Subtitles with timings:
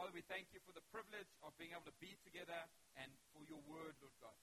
[0.00, 2.56] Father, we thank you for the privilege of being able to be together
[2.96, 4.40] and for your word, Lord God.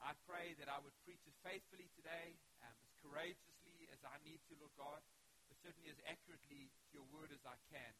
[0.00, 4.40] I pray that I would preach as faithfully today, um, as courageously as I need
[4.48, 5.04] to, Lord God,
[5.44, 7.92] but certainly as accurately to your word as I can,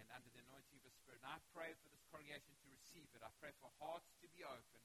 [0.00, 1.20] and under the anointing of the Spirit.
[1.20, 3.20] And I pray for this congregation to receive it.
[3.20, 4.80] I pray for hearts to be open.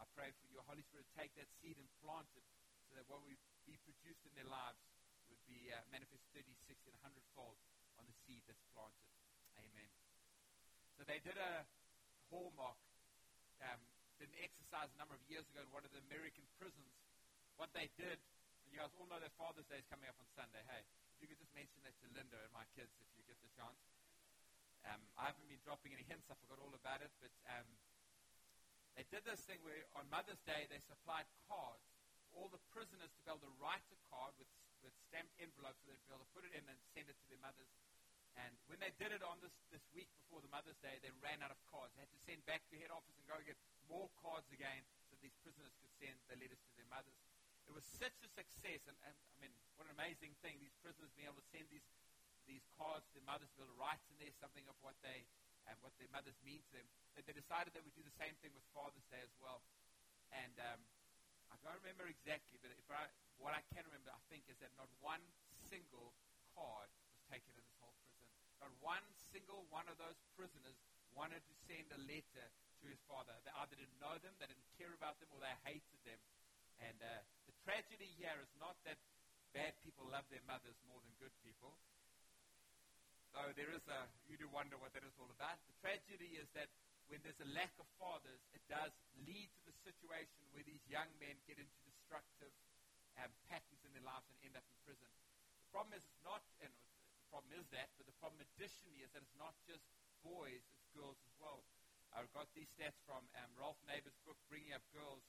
[0.00, 2.48] I pray for your Holy Spirit to take that seed and plant it
[2.88, 3.36] so that what we
[3.68, 4.80] be produced in their lives
[5.28, 7.60] would be uh, manifest 30, 60, and 100 fold
[8.00, 9.17] on the seed that's planted.
[10.98, 11.62] So they did a
[12.34, 12.74] hallmark,
[13.62, 13.78] um,
[14.18, 16.90] did an exercise a number of years ago in one of the American prisons.
[17.54, 20.26] What they did, and you guys all know that Father's Day is coming up on
[20.34, 20.58] Sunday.
[20.66, 20.82] Hey,
[21.14, 23.50] if you could just mention that to Linda and my kids if you get the
[23.54, 23.78] chance.
[24.90, 26.26] Um, I haven't been dropping any hints.
[26.26, 27.66] I forgot all about it, but um,
[28.98, 31.86] they did this thing where on Mother's Day they supplied cards
[32.34, 34.50] all the prisoners to be able to write a card with
[34.82, 37.26] with stamped envelopes so they'd be able to put it in and send it to
[37.26, 37.66] their mothers
[38.38, 41.42] and when they did it on this, this week before the Mother's Day, they ran
[41.42, 41.90] out of cards.
[41.98, 43.58] They had to send back to head office and go get
[43.90, 47.18] more cards again so these prisoners could send the letters to their mothers.
[47.66, 51.12] It was such a success, and, and I mean, what an amazing thing, these prisoners
[51.18, 51.84] being able to send these,
[52.48, 55.28] these cards to their mothers, be able to write in there something of what they
[55.68, 58.32] and what their mothers mean to them, that they decided they would do the same
[58.40, 59.60] thing with Father's Day as well.
[60.32, 60.80] And um,
[61.52, 63.04] I don't remember exactly, but if I,
[63.36, 65.20] what I can remember, I think, is that not one
[65.68, 66.16] single
[66.56, 67.67] card was taken in
[68.60, 70.76] not one single one of those prisoners
[71.14, 72.46] wanted to send a letter
[72.80, 73.34] to his father.
[73.42, 76.20] They either didn't know them, they didn't care about them, or they hated them.
[76.78, 77.10] And uh,
[77.50, 78.98] the tragedy here is not that
[79.50, 81.74] bad people love their mothers more than good people.
[83.34, 85.58] Though there is a, you do wonder what that is all about.
[85.68, 86.70] The tragedy is that
[87.10, 88.92] when there's a lack of fathers, it does
[89.24, 92.52] lead to the situation where these young men get into destructive
[93.20, 95.08] um, patterns in their lives and end up in prison.
[95.08, 96.72] The problem is it's not, and
[97.28, 99.84] problem is that, but the problem additionally is that it's not just
[100.24, 101.60] boys, it's girls as well.
[102.16, 105.24] I got these stats from um, Ralph Naber's book, Bringing Up Girls.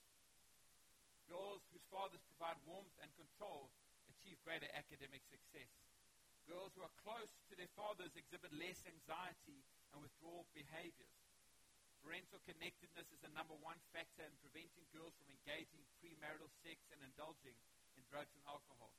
[1.27, 3.69] Girls whose fathers provide warmth and control
[4.09, 5.69] achieve greater academic success.
[6.49, 9.61] Girls who are close to their fathers exhibit less anxiety
[9.93, 11.13] and withdrawal behaviors.
[12.01, 16.79] Parental connectedness is the number one factor in preventing girls from engaging in premarital sex
[16.95, 17.59] and indulging
[17.99, 18.89] in drugs and alcohol.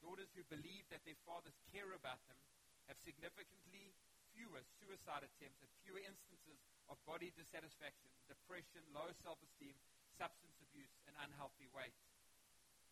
[0.00, 2.40] Daughters who believe that their fathers care about them
[2.88, 3.92] have significantly
[4.32, 9.76] fewer suicide attempts and fewer instances of body dissatisfaction, depression, low self-esteem,
[10.16, 11.94] substance abuse, and unhealthy weight.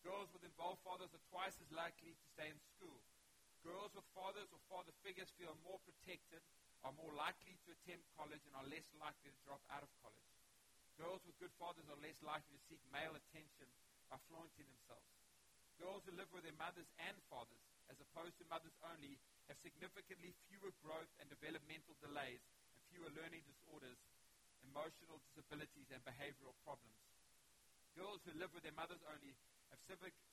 [0.05, 3.01] Girls with involved fathers are twice as likely to stay in school.
[3.65, 6.39] Girls with fathers or father figures feel more protected,
[6.87, 10.31] are more likely to attend college, and are less likely to drop out of college.
[10.95, 13.67] Girls with good fathers are less likely to seek male attention
[14.07, 15.18] by flaunting themselves.
[15.79, 19.15] Girls who live with their mothers and fathers, as opposed to mothers only,
[19.47, 22.43] have significantly fewer growth and developmental delays
[22.75, 23.95] and fewer learning disorders,
[24.67, 26.99] emotional disabilities, and behavioral problems.
[27.95, 29.31] Girls who live with their mothers only
[29.71, 29.79] have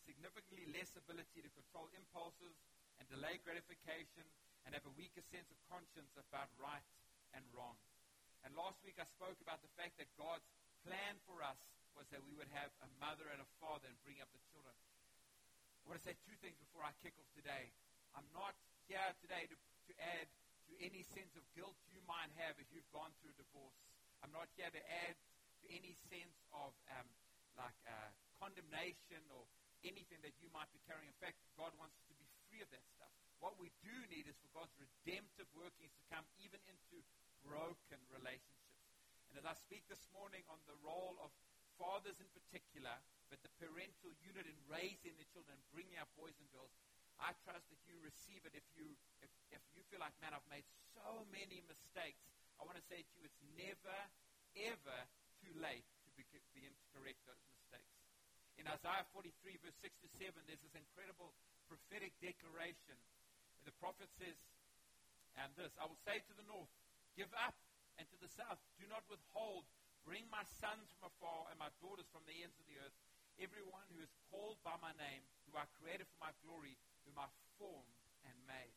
[0.03, 2.59] significantly less ability to control impulses
[2.99, 4.27] and delay gratification
[4.67, 6.85] and have a weaker sense of conscience about right
[7.39, 7.79] and wrong.
[8.43, 10.47] And last week I spoke about the fact that God's
[10.83, 11.59] plan for us
[11.95, 14.75] was that we would have a mother and a father and bring up the children.
[15.87, 17.71] I want to say two things before I kick off today.
[18.19, 18.59] I'm not
[18.91, 20.27] here today to, to add
[20.67, 23.79] to any sense of guilt you might have if you've gone through a divorce.
[24.19, 25.15] I'm not here to add
[25.63, 27.07] to any sense of um,
[27.55, 28.11] like uh,
[28.43, 29.47] condemnation or
[29.87, 31.07] anything that you might be carrying.
[31.07, 33.15] In fact, God wants us to be free of that stuff.
[33.39, 36.99] What we do need is for God's redemptive workings to come even into
[37.47, 38.91] broken relationships.
[39.31, 41.31] And as I speak this morning on the role of
[41.79, 46.47] fathers in particular, but the parental unit in raising the children, bringing up boys and
[46.54, 46.70] girls,
[47.19, 48.53] I trust that you receive it.
[48.53, 48.87] If you,
[49.25, 52.20] if, if you feel like, man, I've made so many mistakes,
[52.60, 53.98] I want to say to you, it's never,
[54.69, 54.98] ever
[55.41, 57.97] too late to begin to correct those mistakes.
[58.60, 59.32] In Isaiah 43,
[59.64, 61.32] verse 6 to 7, there's this incredible
[61.69, 62.97] prophetic declaration.
[63.64, 64.37] The prophet says,
[65.37, 66.72] and this, I will say to the north,
[67.17, 67.56] give up,
[68.00, 69.64] and to the south, do not withhold
[70.06, 72.94] Bring my sons from afar and my daughters from the ends of the earth,
[73.41, 77.29] everyone who is called by my name, who I created for my glory, whom I
[77.61, 78.77] formed and made.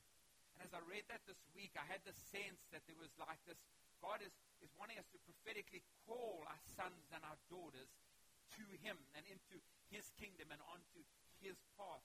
[0.55, 3.39] And as I read that this week, I had the sense that there was like
[3.47, 3.59] this
[3.99, 4.31] God is,
[4.63, 7.91] is wanting us to prophetically call our sons and our daughters
[8.55, 9.59] to Him and into
[9.91, 11.03] His kingdom and onto
[11.43, 12.03] His path.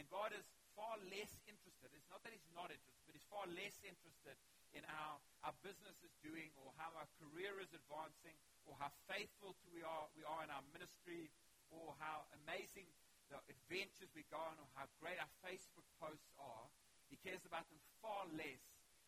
[0.00, 0.44] And God is
[0.76, 1.92] far less interested.
[1.92, 4.36] It's not that He's not interested, but He's far less interested
[4.76, 8.36] in how our business is doing or how our career is advancing
[8.68, 11.32] or how faithful we are, we are in our ministry
[11.70, 12.86] or how amazing
[13.30, 16.66] the adventures we go on or how great our Facebook posts are.
[17.10, 18.62] He cares about them far less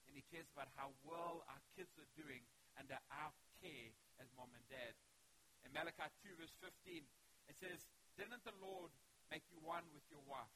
[0.06, 2.42] and He cares about how well our kids are doing
[2.80, 4.94] under our care as mom and dad.
[5.66, 7.04] In Malachi 2, verse 15,
[7.50, 7.84] it says,
[8.16, 8.90] Didn't the Lord
[9.28, 10.54] make you one with your wife?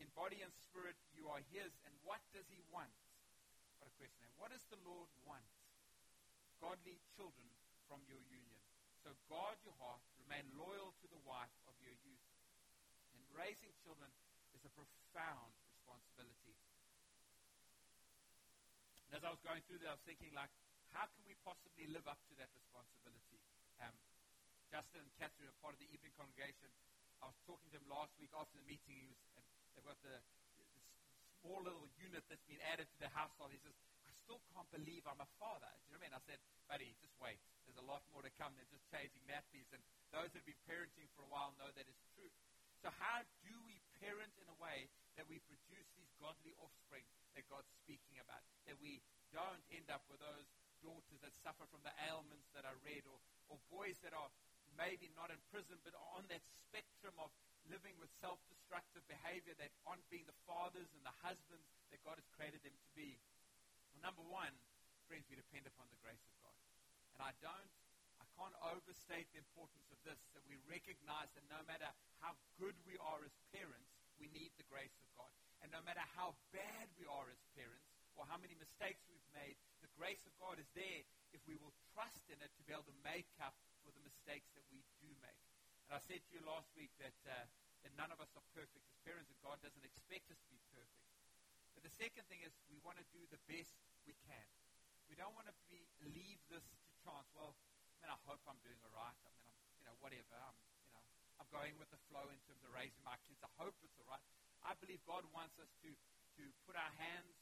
[0.00, 1.70] In body and spirit, you are His.
[1.86, 2.90] And what does He want?
[3.78, 4.24] What a question.
[4.26, 4.34] Eh?
[4.38, 5.46] What does the Lord want?
[6.62, 7.50] Godly children
[7.90, 8.58] from your union.
[9.02, 10.00] So guard your heart,
[10.32, 12.24] remain loyal to the wife of your youth.
[13.12, 14.08] And raising children
[14.56, 16.56] is a profound responsibility.
[19.04, 20.48] And as I was going through that, I was thinking, like,
[20.96, 23.44] how can we possibly live up to that responsibility?
[23.84, 23.92] Um,
[24.72, 26.72] Justin and Catherine are part of the evening congregation.
[27.20, 29.04] I was talking to him last week after the meeting.
[29.04, 29.44] He was, and
[29.76, 30.64] they've got the, the
[31.44, 33.52] small little unit that's been added to the household.
[33.52, 33.76] He says,
[34.32, 35.68] still can't believe I'm a father.
[35.84, 36.16] Do you know what I mean?
[36.16, 37.36] I said, buddy, just wait.
[37.68, 39.68] There's a lot more to come than just changing nappies.
[39.76, 42.32] And those have been parenting for a while know that is true.
[42.80, 44.88] So how do we parent in a way
[45.20, 47.04] that we produce these godly offspring
[47.36, 48.40] that God's speaking about?
[48.64, 49.04] That we
[49.36, 50.48] don't end up with those
[50.80, 53.20] daughters that suffer from the ailments that I read, or,
[53.52, 54.32] or boys that are
[54.80, 56.40] maybe not in prison, but are on that
[56.72, 57.28] spectrum of
[57.68, 62.26] living with self-destructive behavior that aren't being the fathers and the husbands that God has
[62.32, 63.20] created them to be.
[64.02, 64.50] Number one,
[65.06, 66.58] friends, we depend upon the grace of God.
[67.14, 67.70] And I don't,
[68.18, 71.86] I can't overstate the importance of this, that we recognize that no matter
[72.18, 75.30] how good we are as parents, we need the grace of God.
[75.62, 77.86] And no matter how bad we are as parents,
[78.18, 81.02] or how many mistakes we've made, the grace of God is there
[81.32, 83.56] if we will trust in it to be able to make up
[83.86, 85.42] for the mistakes that we do make.
[85.88, 87.46] And I said to you last week that, uh,
[87.86, 90.60] that none of us are perfect as parents, and God doesn't expect us to be
[90.74, 91.06] perfect.
[91.72, 93.74] But the second thing is we want to do the best
[94.06, 94.46] we can.
[95.06, 97.28] We don't want to be leave this to chance.
[97.36, 99.14] Well, I mean, I hope I'm doing all right.
[99.14, 100.34] I mean, I'm, you know, whatever.
[100.34, 101.02] I'm, you know,
[101.38, 103.38] I'm going with the flow in terms of raising my kids.
[103.42, 104.24] I hope it's all right.
[104.62, 107.34] I believe God wants us to, to put our hands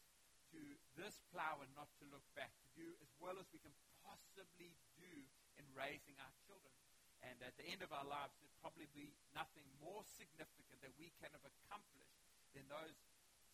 [0.57, 0.61] to
[0.99, 3.73] this plow and not to look back, to do as well as we can
[4.03, 5.15] possibly do
[5.61, 6.75] in raising our children.
[7.21, 11.13] And at the end of our lives, there'd probably be nothing more significant that we
[11.21, 12.17] can have accomplished
[12.56, 12.97] than those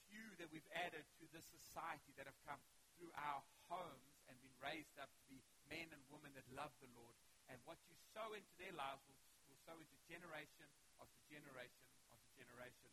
[0.07, 2.63] few that we've added to this society that have come
[2.97, 6.91] through our homes and been raised up to be men and women that love the
[6.97, 7.15] Lord.
[7.47, 10.67] And what you sow into their lives will, will sow into generation
[10.99, 12.91] after generation after generation.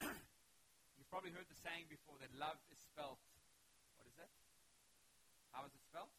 [0.96, 3.20] You've probably heard the saying before that love is spelt.
[3.98, 4.30] What is that?
[5.52, 6.10] How is it spelt?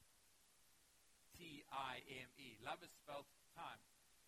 [1.35, 2.55] T I M E.
[2.63, 3.81] Love is spelt time.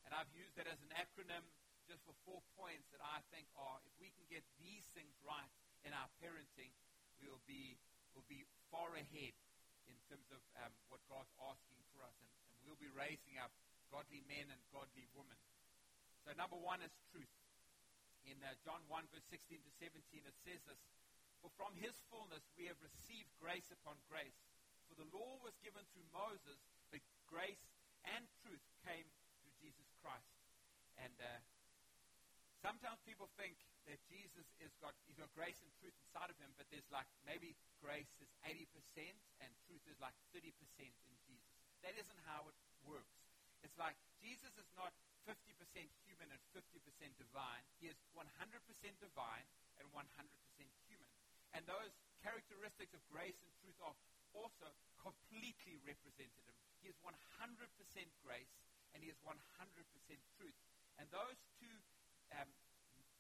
[0.07, 1.43] And I've used that as an acronym
[1.87, 5.51] just for four points that I think are if we can get these things right
[5.87, 6.71] in our parenting,
[7.23, 7.79] we will be
[8.11, 9.35] will be far ahead
[9.87, 13.51] in terms of um, what God's asking for us, and, and we'll be raising up
[13.91, 15.39] godly men and godly women.
[16.27, 17.31] So number one is truth
[18.27, 20.81] in uh, John 1, verse 16 to 17, it says this
[21.39, 24.35] For from his fullness we have received grace upon grace.
[24.91, 26.59] For the law was given through Moses,
[26.91, 27.63] but grace
[28.03, 29.07] and truth came
[29.39, 30.27] through Jesus Christ.
[30.99, 31.39] And uh,
[32.59, 33.55] sometimes people think
[33.87, 37.07] that Jesus is got, he's got grace and truth inside of him, but there's like
[37.23, 38.67] maybe grace is 80%
[39.39, 40.51] and truth is like 30%
[40.83, 41.51] in Jesus.
[41.87, 43.15] That isn't how it works.
[43.63, 44.91] It's like Jesus is not
[45.25, 45.39] 50%
[46.07, 46.67] human and 50%
[47.19, 47.63] divine.
[47.79, 48.23] He is 100%
[48.99, 49.45] divine
[49.79, 50.03] and 100%
[50.87, 51.11] human.
[51.55, 51.91] And those
[52.23, 53.95] characteristics of grace and truth are
[54.35, 54.67] also
[54.99, 56.57] completely represented him.
[56.83, 57.15] He is 100%
[58.23, 58.53] grace
[58.93, 59.35] and he is 100%
[60.35, 60.59] truth.
[60.99, 61.75] And those two
[62.35, 62.49] um,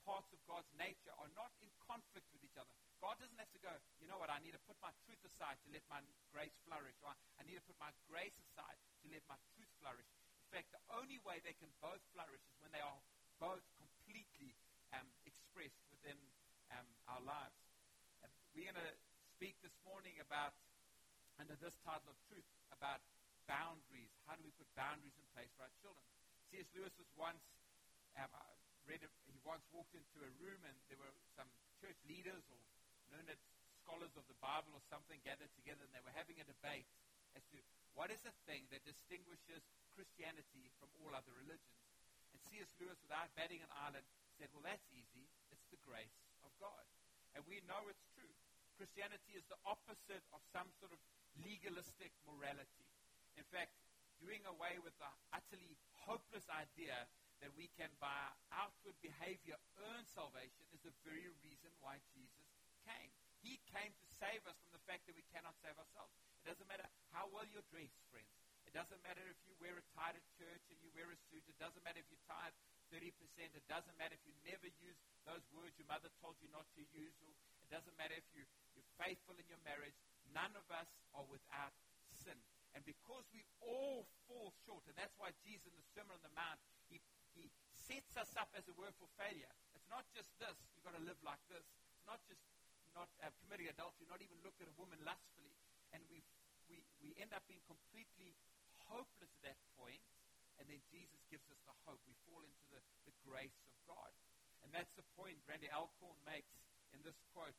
[0.07, 2.71] parts of God's nature are not in conflict with each other.
[3.03, 5.59] God doesn't have to go, you know what, I need to put my truth aside
[5.67, 5.99] to let my
[6.31, 6.95] grace flourish.
[7.03, 10.07] Or I need to put my grace aside to let my truth flourish.
[10.47, 13.03] In fact, the only way they can both flourish is when they are
[13.43, 14.55] both completely
[14.95, 16.15] um, expressed within
[16.71, 17.59] um, our lives.
[18.23, 18.95] And we're going to
[19.35, 20.55] speak this morning about,
[21.35, 23.03] under this title of truth, about
[23.45, 24.09] boundaries.
[24.23, 26.07] How do we put boundaries in place for our children?
[26.49, 26.71] C.S.
[26.71, 27.43] Lewis was once,
[28.15, 28.47] um, I
[28.87, 29.03] read
[29.47, 31.47] once walked into a room and there were some
[31.79, 32.59] church leaders or
[33.15, 33.31] learned
[33.79, 36.83] scholars of the Bible or something gathered together and they were having a debate
[37.31, 37.57] as to
[37.95, 39.63] what is the thing that distinguishes
[39.95, 41.81] Christianity from all other religions?
[42.35, 42.69] And C.S.
[42.77, 44.05] Lewis, without batting an eyelid,
[44.37, 45.25] said, Well, that's easy.
[45.49, 46.13] It's the grace
[46.45, 46.85] of God.
[47.33, 48.29] And we know it's true.
[48.77, 51.01] Christianity is the opposite of some sort of
[51.41, 52.85] legalistic morality.
[53.33, 53.73] In fact,
[54.21, 55.73] doing away with the utterly
[56.05, 56.93] hopeless idea
[57.41, 58.13] that we can, by
[58.53, 62.47] outward behavior, earn salvation is the very reason why Jesus
[62.85, 63.11] came.
[63.45, 66.11] He came to save us from the fact that we cannot save ourselves.
[66.41, 68.33] It doesn't matter how well you're dressed, friends.
[68.67, 71.45] It doesn't matter if you wear a tie at church and you wear a suit.
[71.47, 72.51] It doesn't matter if you tithe
[72.91, 73.15] 30%.
[73.55, 76.83] It doesn't matter if you never use those words your mother told you not to
[76.91, 77.15] use.
[77.63, 78.43] It doesn't matter if you,
[78.75, 79.95] you're faithful in your marriage.
[80.35, 81.75] none of us are without
[82.23, 82.35] sin.
[82.75, 86.35] And because we all fall short, and that's why Jesus in the Sermon on the
[86.35, 86.59] Mount,
[87.87, 89.51] sets us up, as it were, for failure.
[89.73, 91.63] It's not just this, you've got to live like this.
[91.95, 92.43] It's not just
[92.91, 95.53] not uh, committing adultery, not even look at a woman lustfully.
[95.93, 96.25] And we,
[96.67, 98.33] we, we end up being completely
[98.89, 100.01] hopeless at that point.
[100.57, 102.01] and then Jesus gives us the hope.
[102.09, 104.09] We fall into the, the grace of God.
[104.65, 106.57] And that's the point Randy Alcorn makes
[106.91, 107.55] in this quote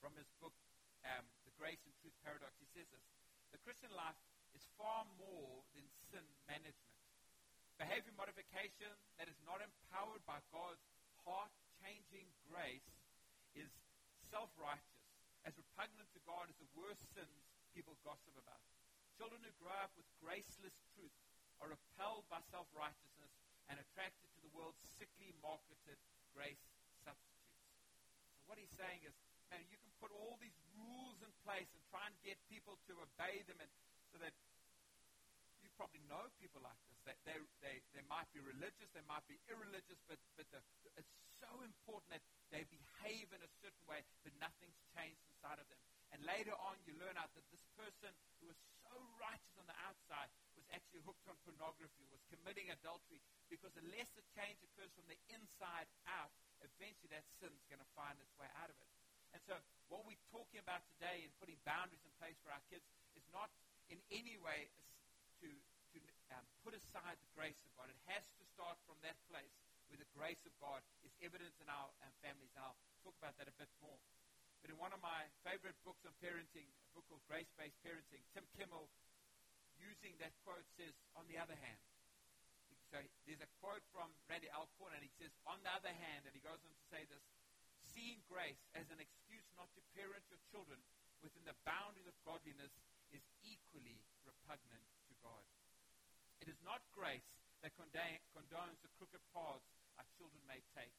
[0.00, 0.56] from his book,
[1.04, 2.56] um, The Grace and Truth Paradox.
[2.56, 3.04] He says this
[3.52, 4.18] the Christian life
[4.56, 6.95] is far more than sin management.
[7.76, 10.80] Behavior modification that is not empowered by God's
[11.28, 11.52] heart
[11.84, 12.88] changing grace
[13.52, 13.68] is
[14.32, 15.04] self righteous,
[15.44, 17.44] as repugnant to God as the worst sins
[17.76, 18.64] people gossip about.
[19.20, 21.12] Children who grow up with graceless truth
[21.60, 23.32] are repelled by self righteousness
[23.68, 26.00] and attracted to the world's sickly marketed
[26.32, 26.64] grace
[27.04, 27.60] substitutes.
[28.40, 29.12] So, what he's saying is
[29.50, 32.92] man, you can put all these rules in place and try and get people to
[32.98, 33.70] obey them, and
[34.10, 34.34] so that
[35.62, 36.98] you probably know people like this.
[37.04, 40.60] That they, they, they might be religious, they might be irreligious, but, but the,
[40.96, 45.68] it's so important that they behave in a certain way, but nothing's changed inside of
[45.68, 45.78] them.
[46.14, 49.76] And later on, you learn out that this person who was so righteous on the
[49.84, 55.06] outside was actually hooked on pornography, was committing adultery, because unless the change occurs from
[55.10, 58.90] the inside out, eventually that sin's going to find its way out of it.
[59.34, 59.58] And so,
[59.92, 62.86] what we're talking about today in putting boundaries in place for our kids
[63.18, 63.52] is not
[63.92, 64.70] in any way
[65.42, 65.48] to
[66.34, 67.90] um, put aside the grace of God.
[67.92, 69.52] It has to start from that place
[69.86, 72.50] where the grace of God is evident in our um, families.
[72.58, 73.98] And I'll talk about that a bit more.
[74.62, 78.24] But in one of my favorite books on parenting, a book called Grace Based Parenting,
[78.34, 78.90] Tim Kimmel,
[79.78, 81.82] using that quote, says, on the other hand,
[82.90, 86.32] so there's a quote from Randy Alcorn, and he says, on the other hand, and
[86.34, 87.22] he goes on to say this,
[87.90, 90.78] seeing grace as an excuse not to parent your children
[91.18, 92.70] within the boundaries of godliness
[93.10, 95.42] is equally repugnant to God.
[96.46, 97.26] It is not grace
[97.66, 99.66] that condones the crooked paths
[99.98, 100.94] our children may take.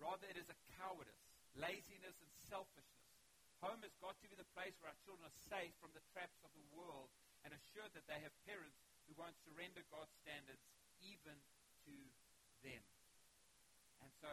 [0.00, 1.20] Rather, it is a cowardice,
[1.52, 3.04] laziness, and selfishness.
[3.60, 6.40] Home has got to be the place where our children are safe from the traps
[6.40, 7.12] of the world
[7.44, 10.64] and assured that they have parents who won't surrender God's standards
[11.04, 11.36] even
[11.84, 11.94] to
[12.64, 12.80] them.
[14.00, 14.32] And so,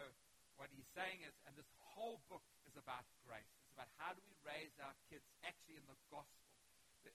[0.55, 3.51] what he's saying is, and this whole book is about grace.
[3.67, 6.47] It's about how do we raise our kids actually in the gospel,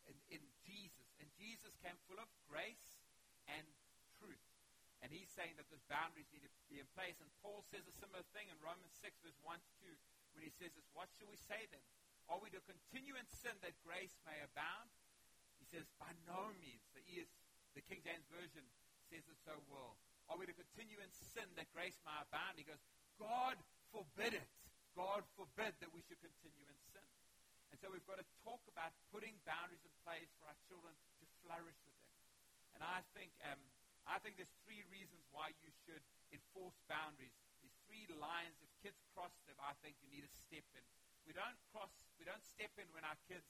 [0.04, 1.08] in, in Jesus.
[1.16, 2.91] And Jesus came full of grace.
[5.02, 7.18] And he's saying that those boundaries need to be in place.
[7.18, 10.52] And Paul says a similar thing in Romans 6, verse 1 to 2, when he
[10.54, 11.82] says this, What shall we say then?
[12.30, 14.88] Are we to continue in sin that grace may abound?
[15.58, 16.86] He says, By no means.
[16.94, 17.28] The, ES,
[17.74, 18.62] the King James Version
[19.10, 19.98] says it so well.
[20.30, 22.54] Are we to continue in sin that grace may abound?
[22.54, 22.80] He goes,
[23.18, 23.58] God
[23.90, 24.50] forbid it.
[24.94, 27.08] God forbid that we should continue in sin.
[27.72, 31.24] And so we've got to talk about putting boundaries in place for our children to
[31.40, 32.12] flourish with them.
[32.76, 33.60] And I think, um,
[34.06, 36.02] I think there's three reasons why you should
[36.34, 37.34] enforce boundaries.
[37.62, 40.84] These three lines, if kids cross them, I think you need to step in.
[41.22, 43.46] We don't cross, we don't step in when our kids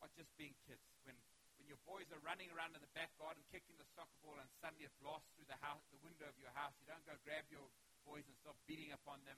[0.00, 0.80] are just being kids.
[1.04, 1.16] When,
[1.60, 4.48] when your boys are running around in the back garden kicking the soccer ball and
[4.64, 7.44] suddenly it blasts through the, house, the window of your house, you don't go grab
[7.52, 7.68] your
[8.08, 9.36] boys and start beating upon them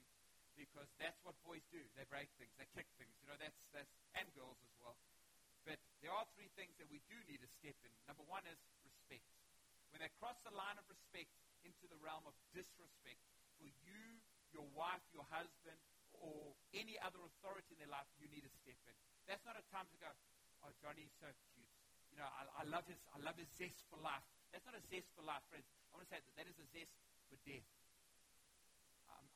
[0.55, 1.83] because that's what boys do.
[1.99, 3.13] They break things, they kick things.
[3.19, 4.95] You know, that's, that's and girls as well.
[5.67, 7.91] But there are three things that we do need to step in.
[8.07, 8.57] Number one is.
[9.91, 11.31] When they cross the line of respect
[11.63, 13.21] into the realm of disrespect
[13.57, 14.03] for you,
[14.53, 15.77] your wife, your husband,
[16.17, 18.95] or any other authority in their life, you need to step in.
[19.29, 20.09] That's not a time to go,
[20.65, 21.69] oh, Johnny's so cute.
[22.09, 24.23] You know, I, I love his, I love his zest for life.
[24.49, 25.67] That's not a zest for life, friends.
[25.91, 26.95] I want to say that that is a zest
[27.27, 27.67] for death.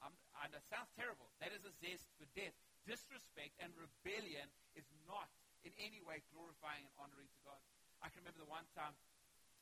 [0.02, 1.30] I'm, know it sounds terrible.
[1.38, 2.58] That is a zest for death.
[2.90, 5.30] Disrespect and rebellion is not
[5.62, 7.62] in any way glorifying and honoring to God.
[8.02, 8.98] I can remember the one time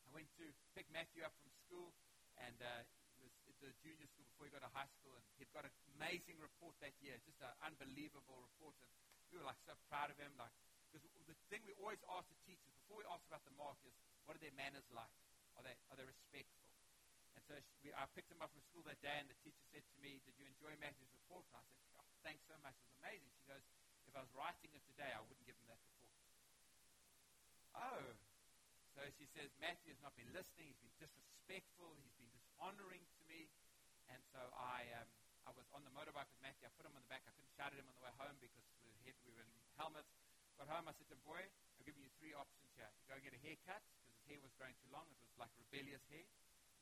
[0.10, 1.94] I went to pick Matthew up from school,
[2.42, 2.82] and uh,
[3.22, 5.76] was at the junior school before he got to high school, and he'd got an
[6.02, 8.74] amazing report that year, just an unbelievable report.
[8.82, 8.90] And
[9.30, 10.50] we were like so proud of him, like
[10.90, 13.94] because the thing we always ask the teachers before we ask about the mark is,
[14.26, 15.14] what are their manners like?
[15.54, 16.74] Are they are they respectful?
[17.38, 17.54] And so
[17.86, 20.18] we, I picked him up from school that day, and the teacher said to me,
[20.26, 21.46] Did you enjoy Matthew's report?
[21.54, 22.74] And I said, oh, Thanks so much.
[22.82, 23.30] It was amazing.
[23.38, 23.62] She goes,
[24.10, 26.10] If I was writing it today, I wouldn't give him that report.
[27.78, 28.29] Oh.
[29.00, 30.76] So she says, Matthew has not been listening.
[30.76, 31.88] He's been disrespectful.
[32.04, 33.48] He's been dishonoring to me.
[34.12, 35.08] And so I, um,
[35.48, 36.68] I was on the motorbike with Matthew.
[36.68, 37.24] I put him on the back.
[37.24, 39.56] I couldn't shout at him on the way home because we were, we were in
[39.80, 40.12] helmets.
[40.60, 40.92] Got home.
[40.92, 42.92] I said to him, Boy, I'm giving you three options here.
[42.92, 45.08] You go get a haircut because his hair was growing too long.
[45.08, 46.28] It was like rebellious hair.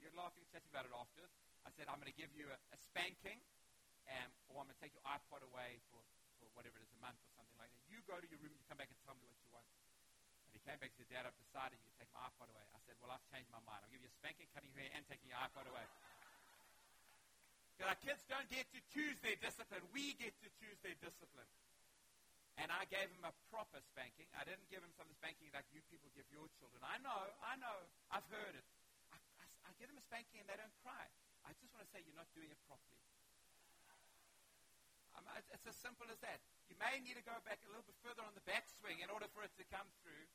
[0.01, 1.21] You're laughing, chatting about it after.
[1.21, 3.37] I said, I'm going to give you a, a spanking,
[4.09, 6.01] um, or I'm going to take your iPod away for,
[6.41, 7.85] for whatever it is, a month or something like that.
[7.93, 9.46] You go to your room and you come back and tell me what you
[10.67, 12.65] and said, Dad, I've decided you take my iPod away.
[12.75, 13.87] I said, Well, I've changed my mind.
[13.87, 15.85] I'll give you a spanking, cutting your hair, and taking your iPod away.
[17.71, 19.85] Because our kids don't get to choose their discipline.
[19.95, 21.47] We get to choose their discipline.
[22.57, 24.25] And I gave him a proper spanking.
[24.33, 26.81] I didn't give him some spanking like you people give your children.
[26.81, 27.77] I know, I know,
[28.09, 28.65] I've heard it.
[29.13, 31.05] I, I, I give them a spanking and they don't cry.
[31.45, 32.97] I just want to say you're not doing it properly.
[35.13, 36.41] Um, it's as simple as that.
[36.65, 39.29] You may need to go back a little bit further on the backswing in order
[39.37, 40.25] for it to come through.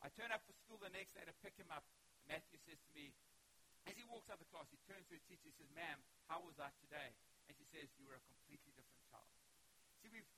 [0.00, 1.84] I turn up for school the next day to pick him up.
[2.28, 3.12] Matthew says to me,
[3.88, 5.48] as he walks out of the class, he turns to his teacher.
[5.48, 7.16] and says, Ma'am, how was I today?
[7.48, 9.28] And she says, You were a completely different child.
[10.04, 10.28] See, we've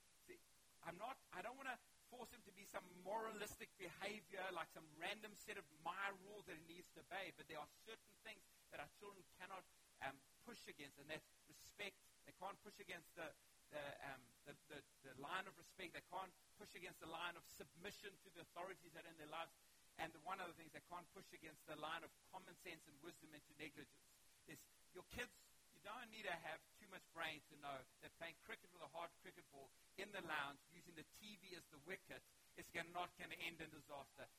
[0.83, 1.79] I'm not, I don't want to
[2.11, 6.59] force him to be some moralistic behavior, like some random set of my rules that
[6.59, 9.63] he needs to obey, but there are certain things that our children cannot
[10.03, 11.95] um, push against, and that's respect.
[12.27, 13.31] They can't push against the,
[13.73, 15.97] the, um, the, the, the line of respect.
[15.97, 19.33] They can't push against the line of submission to the authorities that are in their
[19.33, 19.51] lives.
[19.97, 22.85] And the, one of the things they can't push against the line of common sense
[22.85, 24.05] and wisdom into negligence.
[24.45, 24.61] Is
[24.93, 25.33] your kids
[25.73, 28.91] you don't need to have too much brains to know that playing cricket with a
[28.93, 32.21] hard cricket ball in the lounge using the TV as the wicket
[32.57, 34.29] is not going to end in disaster.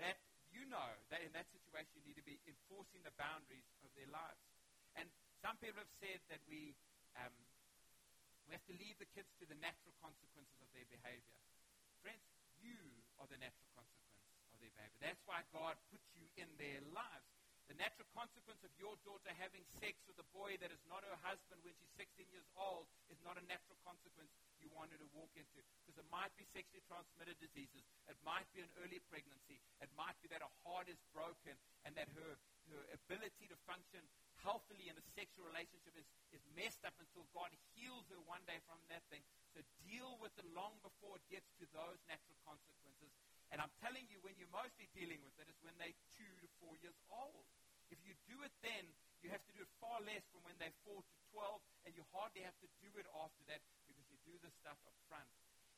[0.00, 0.20] That
[0.52, 4.08] you know that in that situation you need to be enforcing the boundaries of their
[4.12, 4.44] lives.
[4.96, 5.08] And
[5.40, 6.76] some people have said that we
[7.16, 7.32] um,
[8.52, 11.40] we have to leave the kids to the natural consequences of their behavior.
[12.04, 12.20] Friends,
[12.60, 12.76] you
[13.16, 14.20] are the natural consequence
[14.52, 15.00] of their behavior.
[15.00, 17.32] That's why God put you in their lives.
[17.72, 21.16] The natural consequence of your daughter having sex with a boy that is not her
[21.24, 24.28] husband when she's 16 years old is not a natural consequence
[24.60, 25.64] you want her to walk into.
[25.80, 27.80] Because it might be sexually transmitted diseases.
[28.04, 29.64] It might be an early pregnancy.
[29.80, 31.56] It might be that her heart is broken
[31.88, 32.36] and that her,
[32.68, 34.04] her ability to function
[34.42, 38.58] healthily in a sexual relationship is, is messed up until God heals her one day
[38.66, 39.22] from that thing.
[39.54, 43.10] So deal with it long before it gets to those natural consequences.
[43.54, 46.46] And I'm telling you, when you're mostly dealing with it is when they're two to
[46.58, 47.46] four years old.
[47.92, 48.88] If you do it then,
[49.20, 52.02] you have to do it far less from when they're 4 to 12, and you
[52.10, 55.28] hardly have to do it after that because you do the stuff up front.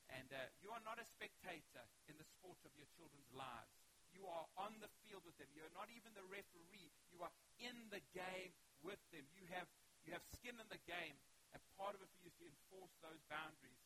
[0.08, 3.83] And uh, you are not a spectator in the sport of your children's lives.
[4.14, 5.50] You are on the field with them.
[5.52, 6.88] You're not even the referee.
[7.10, 8.54] You are in the game
[8.86, 9.26] with them.
[9.34, 9.66] You have,
[10.06, 11.18] you have skin in the game.
[11.50, 13.82] And part of it for you is to enforce those boundaries.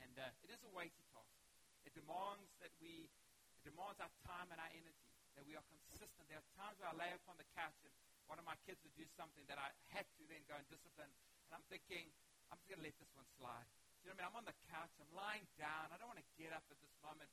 [0.00, 1.36] And uh, it is a weighty task.
[1.84, 3.08] It demands that we,
[3.60, 6.28] it demands our time and our energy that we are consistent.
[6.28, 7.92] There are times where I lay upon the couch and
[8.28, 11.10] one of my kids would do something that I had to then go and discipline.
[11.48, 12.08] And I'm thinking,
[12.52, 13.68] I'm just going to let this one slide.
[14.04, 14.28] You know what I mean?
[14.28, 14.92] I'm on the couch.
[14.98, 15.88] I'm lying down.
[15.92, 17.30] I don't want to get up at this moment.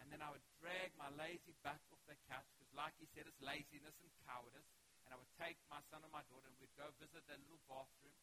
[0.00, 3.28] And then I would drag my lazy butt off the couch because, like he said,
[3.28, 4.66] it's laziness and cowardice.
[5.04, 7.60] And I would take my son and my daughter and we'd go visit the little
[7.68, 8.16] bathroom.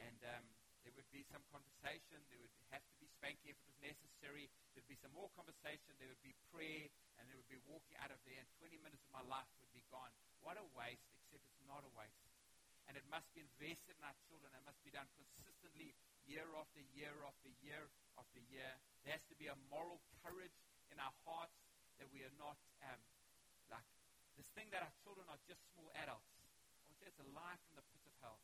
[0.00, 0.44] And um,
[0.86, 2.24] there would be some conversation.
[2.32, 4.48] There would have to be spanking if it was necessary.
[4.72, 5.92] There would be some more conversation.
[6.00, 6.88] There would be prayer.
[7.20, 8.40] And there would be walking out of there.
[8.40, 10.12] And 20 minutes of my life would be gone.
[10.40, 12.24] What a waste, except it's not a waste.
[12.88, 14.50] And it must be invested in our children.
[14.56, 15.92] It must be done consistently
[16.30, 18.70] year after year after year after year.
[19.04, 20.56] There has to be a moral courage
[20.90, 21.56] in our hearts
[22.02, 23.00] that we are not um,
[23.70, 23.86] like
[24.34, 26.32] this thing that our children are just small adults.
[26.82, 28.38] I would say it's a lie from the pit of hell.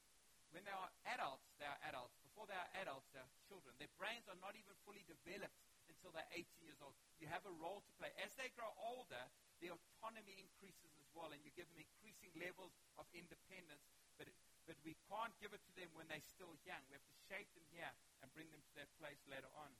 [0.54, 2.16] When they are adults, they are adults.
[2.22, 3.74] Before they are adults, they are children.
[3.80, 5.56] Their brains are not even fully developed
[5.88, 6.94] until they're 18 years old.
[7.18, 8.12] You have a role to play.
[8.20, 9.24] As they grow older,
[9.58, 13.84] their autonomy increases as well, and you give them increasing levels of independence.
[14.20, 14.28] But,
[14.68, 16.82] but we can't give it to them when they're still young.
[16.92, 19.72] We have to shape them here and bring them to that place later on.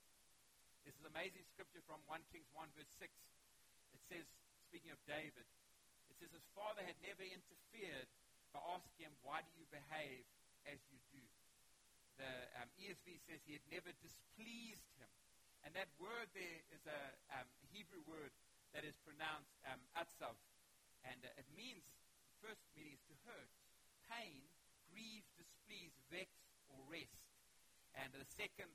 [0.87, 3.11] This is amazing scripture from 1 Kings 1, verse 6.
[3.11, 4.23] It says,
[4.71, 5.43] speaking of David,
[6.07, 8.07] it says, His father had never interfered
[8.55, 10.23] by asking him, Why do you behave
[10.71, 11.23] as you do.
[12.19, 12.31] The
[12.63, 15.11] um, ESV says he had never displeased him.
[15.67, 17.03] And that word there is a
[17.35, 18.31] um, Hebrew word
[18.75, 20.39] that is pronounced um, atzav.
[21.07, 21.83] And uh, it means,
[22.31, 23.51] the first meaning is to hurt,
[24.11, 24.43] pain,
[24.91, 26.31] grieve, displease, vex,
[26.71, 27.27] or wrest.
[27.99, 28.71] And the second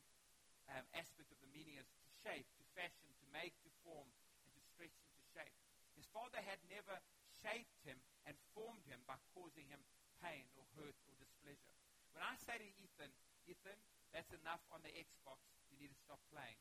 [0.71, 1.87] um, aspect of the meaning is
[2.21, 4.07] shape, to fashion, to make, to form,
[4.45, 5.55] and to stretch into shape.
[5.97, 7.01] His father had never
[7.41, 9.81] shaped him and formed him by causing him
[10.21, 11.73] pain or hurt or displeasure.
[12.13, 13.11] When I say to Ethan,
[13.49, 13.79] Ethan,
[14.13, 15.41] that's enough on the Xbox.
[15.73, 16.59] You need to stop playing.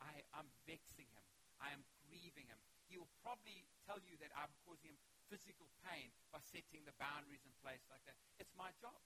[0.00, 1.26] I, I'm vexing him.
[1.60, 2.58] I am grieving him.
[2.88, 7.44] He will probably tell you that I'm causing him physical pain by setting the boundaries
[7.44, 8.16] in place like that.
[8.36, 8.96] It's my job.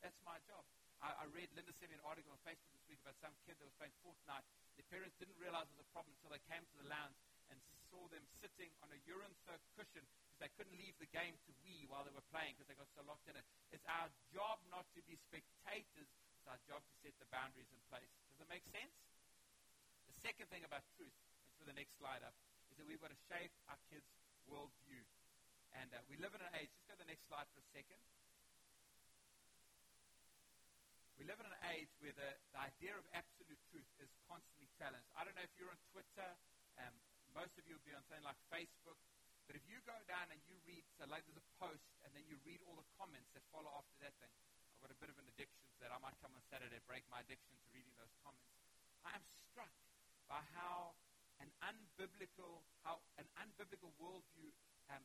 [0.00, 0.64] That's my job.
[1.02, 3.58] I, I read Linda sent me an article on Facebook this week about some kid
[3.58, 4.46] that was playing Fortnite.
[4.78, 7.18] The parents didn't realize it was a problem until they came to the lounge
[7.50, 7.58] and
[7.94, 11.86] saw them sitting on a urine-soaked cushion because they couldn't leave the game to wee
[11.86, 13.46] while they were playing because they got so locked in it.
[13.70, 16.10] It's our job not to be spectators.
[16.42, 18.10] It's our job to set the boundaries in place.
[18.34, 18.98] Does it make sense?
[20.10, 22.34] The second thing about truth, let's put the next slide up,
[22.74, 24.10] is that we've got to shape our kids'
[24.50, 25.06] worldview.
[25.78, 27.68] And uh, we live in an age, just go to the next slide for a
[27.70, 27.98] second.
[31.24, 35.08] We live in an age where the, the idea of absolute truth is constantly challenged.
[35.16, 36.28] I don't know if you're on Twitter,
[36.76, 36.92] um,
[37.32, 39.00] most of you will be on something like Facebook,
[39.48, 42.28] but if you go down and you read, so like there's a post, and then
[42.28, 44.28] you read all the comments that follow after that thing,
[44.76, 45.96] I've got a bit of an addiction to that.
[45.96, 48.52] I might come on Saturday and break my addiction to reading those comments.
[49.08, 49.72] I am struck
[50.28, 50.92] by how
[51.40, 54.52] an unbiblical, how an unbiblical worldview
[54.92, 55.00] um,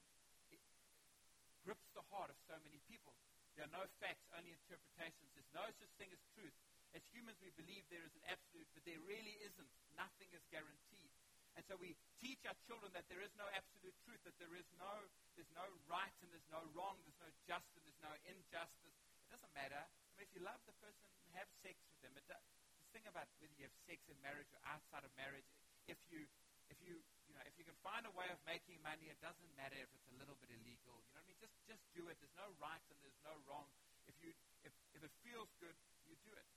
[1.64, 3.16] grips the heart of so many people.
[3.60, 5.36] There are no facts, only interpretations.
[5.36, 6.56] There's no such thing as truth.
[6.96, 9.68] As humans, we believe there is an absolute, but there really isn't.
[10.00, 11.12] Nothing is guaranteed.
[11.60, 14.64] And so we teach our children that there is no absolute truth, that there is
[14.80, 15.04] no,
[15.36, 18.96] there's no right and there's no wrong, there's no justice, there's no injustice.
[19.28, 19.84] It doesn't matter.
[19.84, 21.04] I mean, if you love the person,
[21.36, 22.16] have sex with them.
[22.16, 22.40] It does,
[22.80, 25.52] this thing about whether you have sex in marriage or outside of marriage,
[25.92, 26.24] if you,
[26.72, 27.04] if you
[27.40, 30.10] know, if you can find a way of making money, it doesn't matter if it's
[30.12, 31.00] a little bit illegal.
[31.08, 31.40] You know what I mean?
[31.40, 32.20] Just, just do it.
[32.20, 33.72] There's no right and there's no wrong.
[34.12, 34.36] If you,
[34.68, 36.48] if, if it feels good, you do it.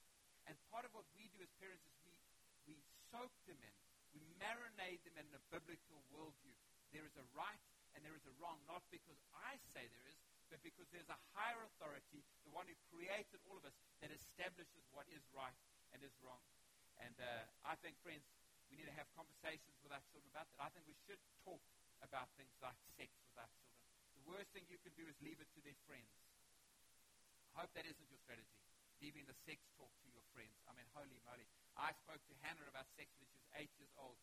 [0.43, 2.19] And part of what we do as parents is we,
[2.67, 2.75] we
[3.07, 3.75] soak them in.
[4.11, 6.53] We marinate them in a biblical worldview.
[6.91, 7.63] There is a right
[7.95, 10.19] and there is a wrong, not because I say there is,
[10.51, 14.85] but because there's a higher authority, the one who created all of us, that establishes
[14.91, 15.55] what is right
[15.95, 16.41] and is wrong.
[17.01, 18.21] And uh, I think, friends,
[18.73, 20.57] we need to have conversations with our children about that.
[20.57, 21.61] I think we should talk
[22.01, 23.77] about things like sex with our children.
[24.17, 26.09] The worst thing you can do is leave it to their friends.
[27.53, 28.57] I hope that isn't your strategy,
[28.97, 30.57] leaving the sex talk to your friends.
[30.65, 31.45] I mean, holy moly.
[31.77, 34.17] I spoke to Hannah about sex when she was eight years old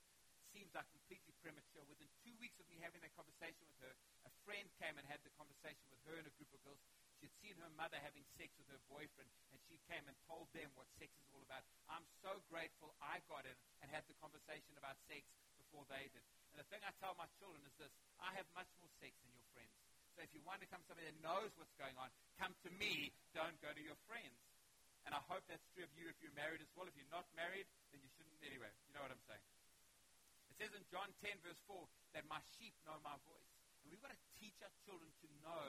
[0.51, 1.87] seems like completely premature.
[1.87, 3.95] Within two weeks of me having that conversation with her,
[4.27, 6.83] a friend came and had the conversation with her and a group of girls.
[7.23, 10.51] She had seen her mother having sex with her boyfriend, and she came and told
[10.51, 11.63] them what sex is all about.
[11.87, 13.47] I'm so grateful I got
[14.01, 15.29] had the conversation about sex
[15.61, 16.25] before they did.
[16.57, 19.29] And the thing I tell my children is this I have much more sex than
[19.37, 19.77] your friends.
[20.17, 22.09] So if you want to come to somebody that knows what's going on,
[22.41, 23.13] come to me.
[23.37, 24.41] Don't go to your friends.
[25.05, 26.89] And I hope that's true of you if you're married as well.
[26.89, 28.73] If you're not married, then you shouldn't anyway.
[28.89, 29.45] You know what I'm saying?
[30.49, 31.77] It says in John 10, verse 4,
[32.17, 33.53] that my sheep know my voice.
[33.85, 35.69] And we've got to teach our children to know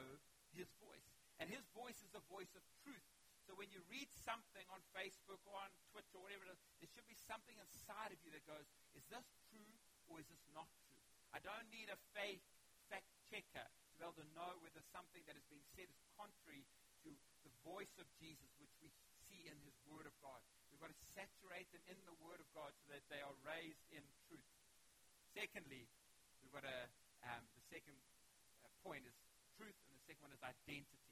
[0.55, 1.07] his voice.
[1.43, 3.07] And his voice is the voice of truth.
[3.51, 7.19] So when you read something on Facebook or on Twitter or whatever there should be
[7.27, 8.63] something inside of you that goes,
[8.95, 9.75] is this true
[10.07, 11.03] or is this not true?
[11.35, 12.39] I don't need a faith
[12.87, 16.63] fact checker to be able to know whether something that is being said is contrary
[17.03, 17.11] to
[17.43, 18.87] the voice of Jesus, which we
[19.27, 20.39] see in his Word of God.
[20.71, 23.83] We've got to saturate them in the Word of God so that they are raised
[23.91, 24.47] in truth.
[25.35, 25.91] Secondly,
[26.39, 26.87] we've got a,
[27.27, 27.99] um, the second
[28.63, 29.19] uh, point is
[29.59, 31.03] truth, and the second one is identity.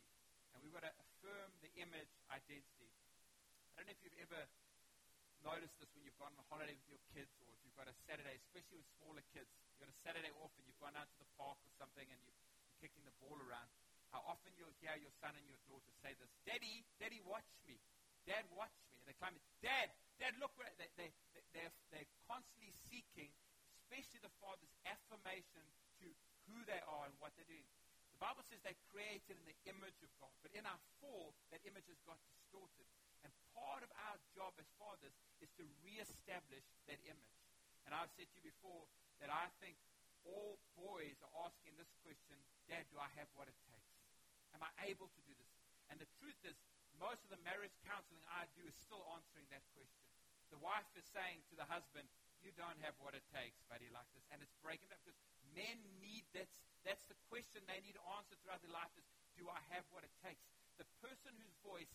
[0.55, 2.87] And we've got to affirm the image identity.
[3.75, 4.47] I don't know if you've ever
[5.43, 7.91] noticed this when you've gone on a holiday with your kids, or if you've got
[7.91, 9.51] a Saturday, especially with smaller kids.
[9.67, 12.19] You've got a Saturday off and you've gone out to the park or something and
[12.23, 12.39] you're
[12.79, 13.67] kicking the ball around.
[14.15, 17.75] How often you'll hear your son and your daughter say this, Daddy, Daddy, watch me.
[18.23, 18.95] Dad, watch me.
[19.03, 19.91] And they climb, Dad,
[20.23, 23.29] Dad, look where they, they, they, they're, they're constantly seeking
[23.89, 25.65] especially the Father's affirmation
[25.97, 26.07] to
[26.45, 27.65] who they are and what they're doing.
[28.19, 31.87] Bible says they're created in the image of God, but in our fall, that image
[31.87, 32.87] has got distorted.
[33.23, 37.39] And part of our job as fathers is to reestablish that image.
[37.87, 38.87] And I've said to you before
[39.23, 39.79] that I think
[40.27, 42.35] all boys are asking this question
[42.67, 43.97] Dad, do I have what it takes?
[44.53, 45.53] Am I able to do this?
[45.89, 46.53] And the truth is,
[47.01, 50.05] most of the marriage counseling I do is still answering that question.
[50.53, 52.05] The wife is saying to the husband,
[52.45, 54.25] you don't have what it takes, buddy, like this.
[54.29, 55.17] And it's breaking up because
[55.55, 59.03] men need that's that's the question they need to answer throughout their life is
[59.35, 60.43] do I have what it takes?
[60.79, 61.91] The person whose voice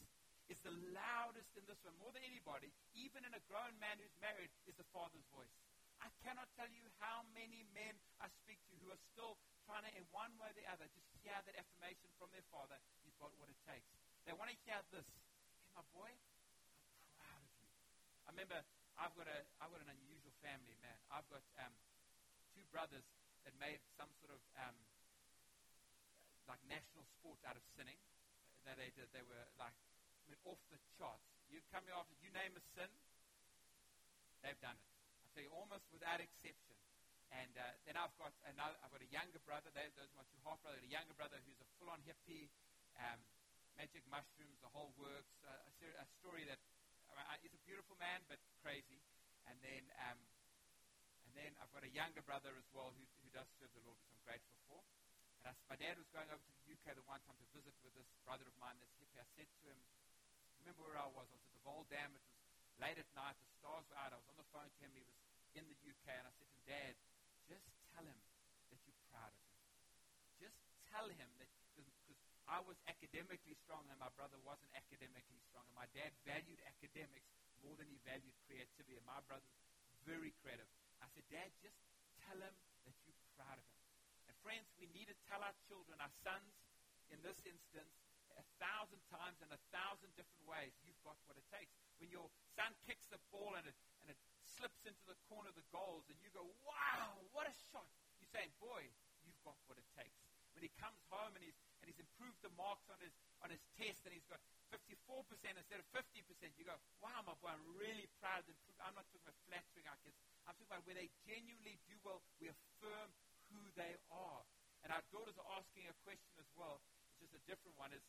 [0.49, 4.13] is the loudest in this room, more than anybody, even in a grown man who's
[4.21, 5.53] married, is the father's voice.
[6.05, 9.93] I cannot tell you how many men I speak to who are still trying to,
[9.97, 12.77] in one way or the other, just hear that affirmation from their father.
[13.05, 13.89] You've got what it takes.
[14.29, 15.09] They want to hear this.
[15.65, 17.73] Hey, my boy, I'm proud of you.
[18.29, 18.61] I remember
[19.01, 20.99] I've got a I've got an unusual family, man.
[21.09, 21.73] I've got um,
[22.53, 23.05] two brothers
[23.45, 24.77] that made some sort of um,
[26.49, 27.97] like national sport out of sinning.
[28.65, 29.13] That they did.
[29.13, 29.77] They were like
[30.25, 31.29] I mean, off the charts.
[31.53, 32.89] You come here after you name a sin,
[34.41, 34.89] they've done it.
[35.21, 36.73] I tell you, almost without exception.
[37.35, 38.79] And uh, then I've got another.
[38.81, 39.69] I've got a younger brother.
[39.75, 40.81] They, those are my two half brothers.
[40.87, 42.49] A younger brother who's a full-on hippie,
[42.97, 43.19] um,
[43.75, 45.35] magic mushrooms, the whole works.
[45.45, 46.63] Uh, a, a story that
[47.13, 49.03] uh, he's a beautiful man, but crazy.
[49.51, 50.17] And then, um,
[51.39, 54.11] then I've got a younger brother as well who, who does serve the Lord, which
[54.11, 54.81] I'm grateful for.
[55.43, 57.75] And I, my dad was going over to the UK the one time to visit
[57.83, 59.21] with this brother of mine, this hippie.
[59.21, 59.79] I said to him,
[60.63, 61.29] remember where I was?
[61.29, 62.11] I was at the Vaal Dam.
[62.17, 62.35] It was
[62.81, 63.37] late at night.
[63.37, 64.15] The stars were out.
[64.15, 64.91] I was on the phone to him.
[64.97, 65.19] He was
[65.55, 66.95] in the UK, and I said to him, Dad,
[67.47, 68.19] just tell him
[68.73, 69.55] that you're proud of him.
[70.41, 70.59] Just
[70.91, 71.91] tell him that, because
[72.49, 77.29] I was academically strong and my brother wasn't academically strong, and my dad valued academics
[77.65, 79.57] more than he valued creativity, and my brother's
[80.05, 80.69] very creative.
[81.05, 81.77] I said, Dad, just
[82.25, 82.57] tell him
[82.89, 83.81] that you're proud of him.
[84.33, 86.57] And friends, we need to tell our children, our sons,
[87.13, 87.93] in this instance,
[88.41, 91.77] a thousand times in a thousand different ways, you've got what it takes.
[92.01, 94.19] When your son kicks the ball and it, and it
[94.57, 97.87] slips into the corner of the goals, and you go, wow, what a shot.
[98.19, 98.89] You're saying, boy,
[99.29, 100.25] you've got what it takes.
[100.57, 103.13] When he comes home and he's, and he's improved the marks on his,
[103.45, 104.41] on his test and he's got
[104.73, 106.17] 54% instead of 50%,
[106.57, 108.43] you go, wow, my boy, I'm really proud.
[108.49, 110.17] Of I'm not talking about flattering our kids.
[110.49, 113.09] I'm talking about where they genuinely do well, we affirm
[113.53, 114.43] who they are.
[114.83, 116.81] And our daughters are asking a question as well.
[117.15, 117.93] It's just a different one.
[117.93, 118.03] Is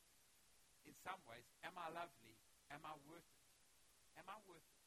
[0.85, 2.37] in some ways, am I lovely?
[2.69, 3.45] Am I worth it?
[4.21, 4.81] Am I worth it?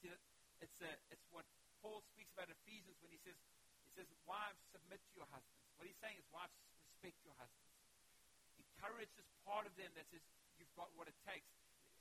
[0.00, 0.12] See,
[0.60, 1.44] it's, a, it's what
[1.80, 3.36] Paul speaks about in Ephesians when he says,
[3.84, 5.64] he says, wives, submit to your husbands.
[5.80, 6.52] What he's saying is, wives,
[6.84, 7.75] respect your husbands.
[8.86, 10.22] Encourage this part of them that says,
[10.62, 11.50] you've got what it takes.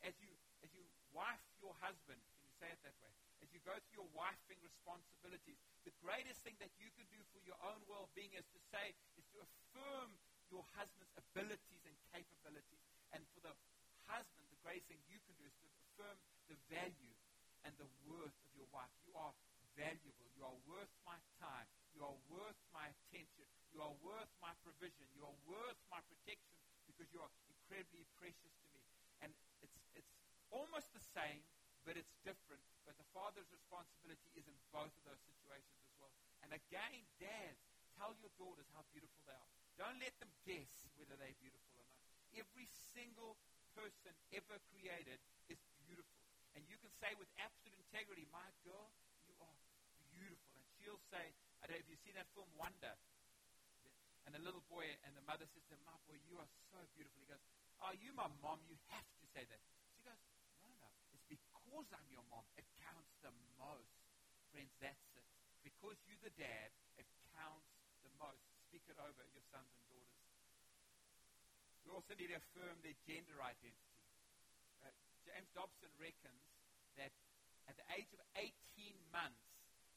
[0.06, 0.30] As you,
[0.62, 0.86] as you
[1.17, 3.10] wife your husband, can you say it that way?
[3.41, 7.41] As you go through your wifing responsibilities, the greatest thing that you can do for
[7.41, 10.13] your own well-being is to say, is to affirm
[10.54, 12.86] your husband's abilities and capabilities.
[13.17, 13.58] And for the
[14.06, 16.21] husband, the greatest thing you can do is to affirm
[16.54, 17.17] the value
[17.65, 18.93] and the worth of your wife.
[19.10, 19.34] You are
[19.74, 20.30] valuable.
[20.38, 21.65] You are worth my time.
[21.98, 23.50] You are worth my attention.
[23.74, 25.10] You are worth my provision.
[25.17, 26.54] You are worth my protection
[26.95, 28.79] because you are incredibly precious to me.
[29.19, 30.15] And it's, it's
[30.47, 31.43] almost the same,
[31.84, 32.63] but it's different.
[32.88, 36.15] But the father's responsibility is in both of those situations as well.
[36.47, 37.60] And again, dads,
[37.99, 39.51] tell your daughters how beautiful they are.
[39.75, 41.99] Don't let them guess whether they're beautiful or not.
[42.31, 43.36] Every single
[43.75, 45.19] person ever created
[45.51, 46.23] is beautiful.
[46.55, 48.88] And you can say with absolute integrity, my girl,
[49.27, 49.55] you are
[50.15, 50.55] beautiful.
[50.55, 52.95] And she'll say, I don't know if you've seen that film Wonder.
[54.26, 56.82] And the little boy and the mother says to him, My boy, you are so
[56.98, 57.22] beautiful.
[57.22, 57.42] He goes,
[57.86, 58.58] Are you my mom?
[58.66, 59.62] You have to say that.
[59.94, 60.18] She goes,
[60.62, 60.90] No, no.
[61.14, 62.46] It's because I'm your mom.
[62.58, 63.94] It counts the most.
[64.50, 65.28] Friends, that's it.
[65.62, 67.06] Because you're the dad, it
[67.38, 67.70] counts
[68.02, 68.42] the most.
[68.70, 70.26] Speak it over your sons and daughters.
[71.86, 73.94] We also need to affirm their gender identity.
[74.82, 74.90] Uh,
[75.22, 76.42] James Dobson reckons
[76.98, 77.14] that
[77.70, 78.50] at the age of 18
[79.14, 79.46] months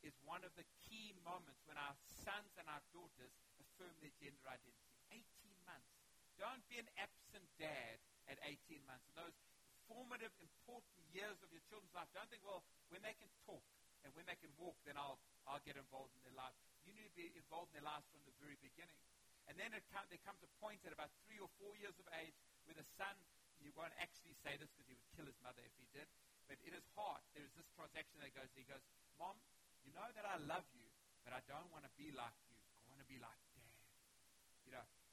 [0.04, 3.32] is one of the key moments when our sons and our daughters
[3.78, 4.90] affirm their gender identity.
[5.14, 5.22] 18
[5.62, 5.94] months.
[6.34, 9.06] Don't be an absent dad at 18 months.
[9.06, 9.38] In those
[9.86, 13.62] formative, important years of your children's life, don't think, well, when they can talk
[14.02, 16.54] and when they can walk, then I'll, I'll get involved in their life.
[16.82, 18.98] You need to be involved in their lives from the very beginning.
[19.46, 22.34] And then come, there comes a point at about three or four years of age
[22.66, 23.14] where the son,
[23.62, 26.04] you won't actually say this because he would kill his mother if he did,
[26.50, 28.84] but in his heart, there is this transaction that goes, he goes,
[29.16, 29.38] Mom,
[29.86, 30.84] you know that I love you,
[31.24, 32.60] but I don't want to be like you.
[32.76, 33.47] I want to be like.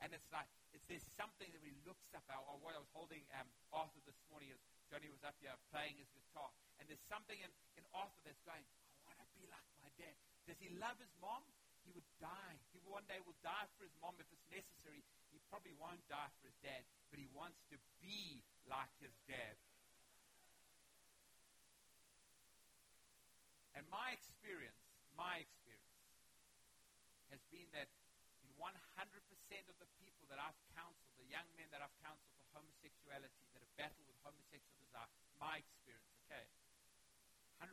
[0.05, 2.21] And it's like, it's, there's something that he looks up.
[2.29, 5.49] Or, or what I was holding um, Arthur this morning as Johnny was up here
[5.73, 6.53] playing his guitar.
[6.77, 8.61] And there's something in, in Arthur that's going,
[9.09, 10.13] I want to be like my dad.
[10.45, 11.41] Does he love his mom?
[11.81, 12.53] He would die.
[12.69, 15.01] He one day will die for his mom if it's necessary.
[15.33, 19.57] He probably won't die for his dad, but he wants to be like his dad.
[23.73, 24.77] And my experience,
[25.17, 25.97] my experience,
[27.33, 27.89] has been that
[28.45, 28.69] in 100%
[29.63, 33.63] of the people that I've counseled, the young men that I've counseled for homosexuality, that
[33.63, 35.07] have battled with homosexual desire,
[35.39, 36.43] my experience, okay,
[37.63, 37.71] 100%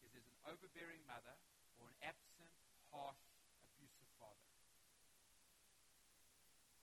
[0.00, 1.36] is there's an overbearing mother
[1.76, 2.48] or an absent,
[2.88, 3.20] harsh,
[3.68, 4.48] abusive father.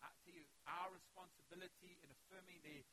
[0.05, 2.85] I tell you, our responsibility in affirming their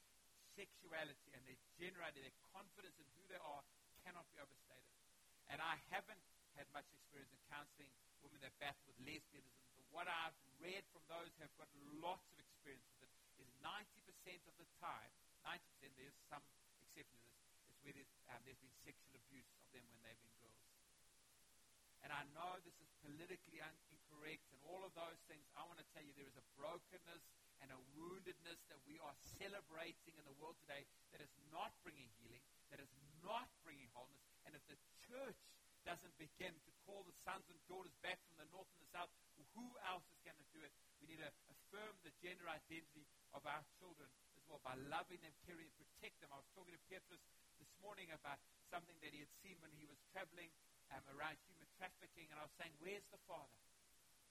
[0.57, 3.61] sexuality and their generality, their confidence in who they are,
[4.01, 4.96] cannot be overstated.
[5.53, 6.25] And I haven't
[6.57, 7.92] had much experience in counseling
[8.25, 9.62] women that battle with lesbianism
[9.92, 11.68] what I've read from those who have got
[12.00, 13.12] lots of experience with it
[13.44, 13.76] is 90%
[14.48, 15.12] of the time,
[15.44, 15.61] 90%,
[16.00, 16.42] there's some
[16.81, 20.22] exception to this, is where there's, um, there's been sexual abuse of them when they've
[20.24, 20.64] been girls.
[22.02, 25.44] And I know this is politically un- incorrect and all of those things.
[25.55, 27.22] I want to tell you there is a brokenness
[27.62, 30.83] and a woundedness that we are celebrating in the world today
[31.14, 32.42] that is not bringing healing,
[32.74, 32.90] that is
[33.22, 34.24] not bringing wholeness.
[34.48, 35.38] And if the church
[35.87, 39.11] doesn't begin to call the sons and daughters back from the north and the south,
[39.55, 40.72] who else is going to do it?
[41.02, 45.35] We need to affirm the gender identity of our children as well by loving them,
[45.44, 46.31] caring, and protect them.
[46.31, 47.22] I was talking to Petrus
[47.59, 48.38] this morning about
[48.70, 50.50] something that he had seen when he was traveling
[50.92, 53.59] um, around human trafficking, and I was saying, Where's the father?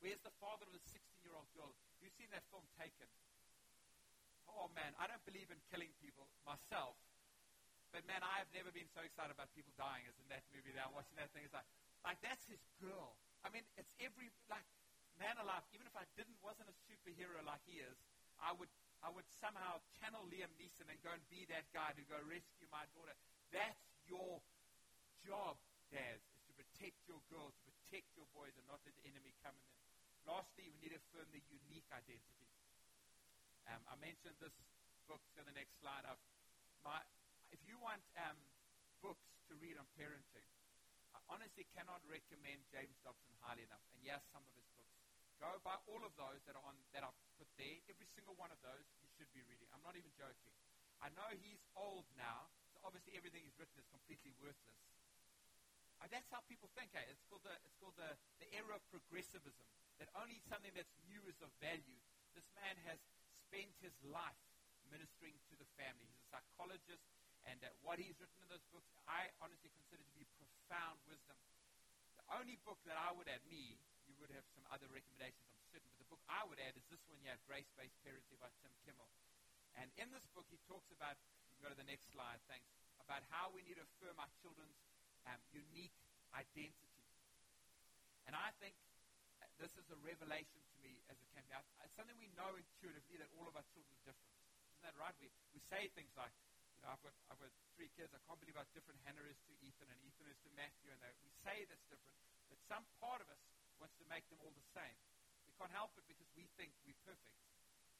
[0.01, 1.73] Where's the father of the 16 year old girl?
[2.01, 3.05] You've seen that film taken.
[4.49, 6.97] Oh man, I don't believe in killing people myself,
[7.93, 10.71] but man, I have never been so excited about people dying as in that movie.
[10.75, 11.67] That I'm watching that thing, it's like,
[12.03, 13.15] like that's his girl.
[13.43, 14.65] I mean, it's every like
[15.21, 15.61] man alive.
[15.77, 17.97] Even if I didn't wasn't a superhero like he is,
[18.41, 18.73] I would
[19.05, 22.69] I would somehow channel Liam Neeson and go and be that guy to go rescue
[22.73, 23.13] my daughter.
[23.53, 24.41] That's your
[25.25, 25.57] job,
[25.93, 29.33] dads, is to protect your girls, to protect your boys, and not let the enemy
[29.41, 29.81] come in them.
[30.29, 32.45] Lastly, we need to affirm the unique identity.
[33.69, 34.53] Um, I mentioned this
[35.09, 36.05] book on the next slide.
[36.05, 36.17] Of
[36.85, 37.01] my,
[37.49, 38.37] if you want um,
[39.01, 40.45] books to read on parenting,
[41.17, 43.81] I honestly cannot recommend James Dobson highly enough.
[43.97, 44.80] And yes, some of his books.
[45.41, 47.81] Go buy all of those that are on that are put there.
[47.89, 49.65] Every single one of those you should be reading.
[49.73, 50.53] I'm not even joking.
[51.01, 54.77] I know he's old now, so obviously everything he's written is completely worthless.
[55.97, 56.93] Uh, that's how people think.
[56.93, 57.01] Eh?
[57.09, 59.65] It's called the it's called the, the era of progressivism.
[59.97, 61.97] That only something that's new is of value.
[62.37, 63.01] This man has
[63.49, 64.45] spent his life
[64.93, 66.05] ministering to the family.
[66.05, 67.01] He's a psychologist,
[67.49, 71.37] and uh, what he's written in those books, I honestly consider to be profound wisdom.
[72.17, 73.81] The only book that I would add, me,
[74.21, 77.01] would have some other recommendations, I'm certain, but the book I would add is this
[77.09, 79.09] one here, Grace-Based Parenting by Tim Kimmel.
[79.81, 81.17] And in this book, he talks about,
[81.57, 82.69] go to the next slide, thanks,
[83.01, 84.77] about how we need to affirm our children's
[85.25, 85.97] um, unique
[86.37, 87.01] identity.
[88.29, 88.77] And I think
[89.57, 91.65] this is a revelation to me as it came out.
[91.81, 94.33] It's something we know intuitively that all of our children are different.
[94.77, 95.13] Isn't that right?
[95.21, 96.33] We, we say things like,
[96.77, 98.09] you know, I've got, I've got three kids.
[98.13, 100.89] I can't believe how different Hannah is to Ethan and Ethan is to Matthew.
[100.89, 102.17] And we say that's different.
[102.49, 103.41] But some part of us
[103.81, 104.97] wants to make them all the same.
[105.49, 107.41] We can't help it because we think we're perfect.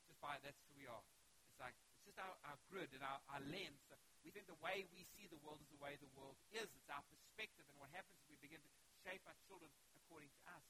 [0.05, 1.01] Just by that's who we are.
[1.49, 3.81] It's like, it's just our, our grid and our, our lens.
[3.89, 6.69] So we think the way we see the world is the way the world is.
[6.77, 7.65] It's our perspective.
[7.65, 10.65] And what happens is we begin to shape our children according to us.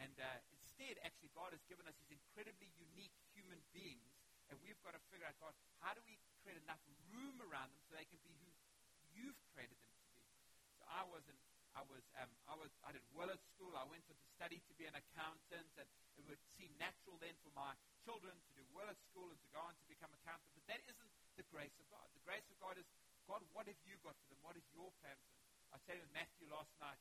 [0.00, 4.08] And uh, instead, actually, God has given us these incredibly unique human beings,
[4.48, 5.52] and we've got to figure out, God,
[5.84, 6.80] how do we create enough
[7.12, 8.48] room around them so they can be who
[9.12, 10.24] you've created them to be?
[10.80, 11.36] So I was an
[11.80, 13.72] I was, um, I was, I did well at school.
[13.72, 15.88] I went on to study to be an accountant, and
[16.20, 17.72] it would seem natural then for my
[18.04, 20.52] children to do well at school and to go on to become accountants.
[20.52, 22.04] But that isn't the grace of God.
[22.12, 22.84] The grace of God is,
[23.24, 24.44] God, what have you got for them?
[24.44, 25.48] What is your plan for them?
[25.72, 27.00] I said with Matthew last night,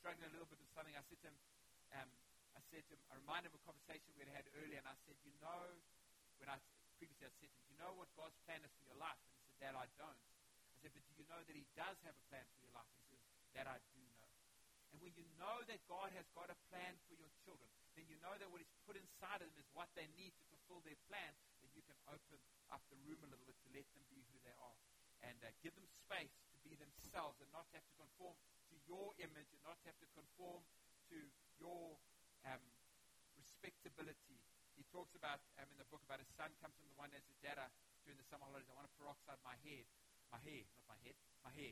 [0.00, 0.96] struggling a little bit with something.
[0.96, 1.36] I said to him,
[2.00, 2.08] um,
[2.56, 4.88] I said to him, I reminded him of a conversation we had had earlier, and
[4.88, 5.68] I said, you know,
[6.40, 6.56] when I
[6.96, 9.20] previously I said to him, you know what God's plan is for your life?
[9.20, 10.16] And he said, Dad, I don't.
[10.16, 12.88] I said, but do you know that He does have a plan for your life?
[12.96, 13.18] He says,
[13.58, 13.97] that I do.
[14.98, 18.18] And when you know that God has got a plan for your children, then you
[18.18, 20.98] know that what He's put inside of them is what they need to fulfill their
[21.06, 22.42] plan, then you can open
[22.74, 24.74] up the room a little bit to let them be who they are.
[25.22, 29.14] And uh, give them space to be themselves and not have to conform to your
[29.22, 30.66] image and not have to conform
[31.14, 31.18] to
[31.62, 31.94] your
[32.42, 32.62] um,
[33.38, 34.42] respectability.
[34.74, 37.22] He talks about um, in the book about his son comes from the one that
[37.22, 37.70] says, Dad,
[38.02, 39.86] during the summer holidays, I want to peroxide my hair.
[40.34, 41.14] My hair, not my head,
[41.46, 41.70] my hair.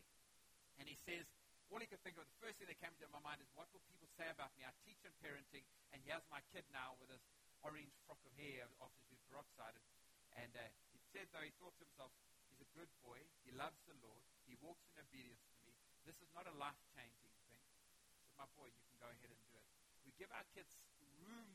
[0.78, 1.26] And he says,
[1.70, 3.66] all he could think of, the first thing that came to my mind is, what
[3.74, 4.62] will people say about me?
[4.62, 7.22] I teach in parenting, and here's my kid now with this
[7.66, 9.82] orange frock of hair after he's been peroxided.
[10.38, 10.62] And uh,
[10.94, 12.14] he said, though, he thought to himself,
[12.52, 13.18] he's a good boy.
[13.42, 14.22] He loves the Lord.
[14.46, 15.74] He walks in obedience to me.
[16.06, 17.62] This is not a life-changing thing.
[17.82, 17.90] So,
[18.38, 19.66] my boy, you can go ahead and do it.
[20.06, 20.70] We give our kids
[21.18, 21.50] room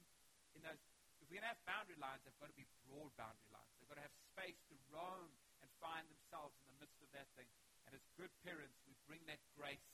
[0.57, 0.81] in those.
[1.23, 3.71] If we're going to have boundary lines, they've got to be broad boundary lines.
[3.79, 5.31] They've got to have space to roam
[5.63, 7.47] and find themselves in the midst of that thing.
[7.87, 9.85] And as good parents, we bring that grace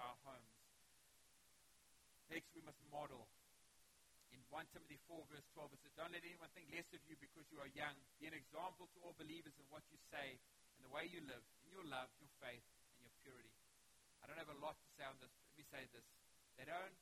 [0.00, 0.54] our homes.
[2.30, 3.26] Next, we must model.
[4.30, 7.16] In 1 Timothy 4, verse 12, it says, Don't let anyone think less of you
[7.16, 7.96] because you are young.
[8.20, 10.36] Be an example to all believers in what you say
[10.76, 12.62] and the way you live, in your love, your faith,
[12.94, 13.50] and your purity.
[14.22, 15.32] I don't have a lot to say on this.
[15.32, 16.06] Let me say this.
[16.60, 16.94] They don't,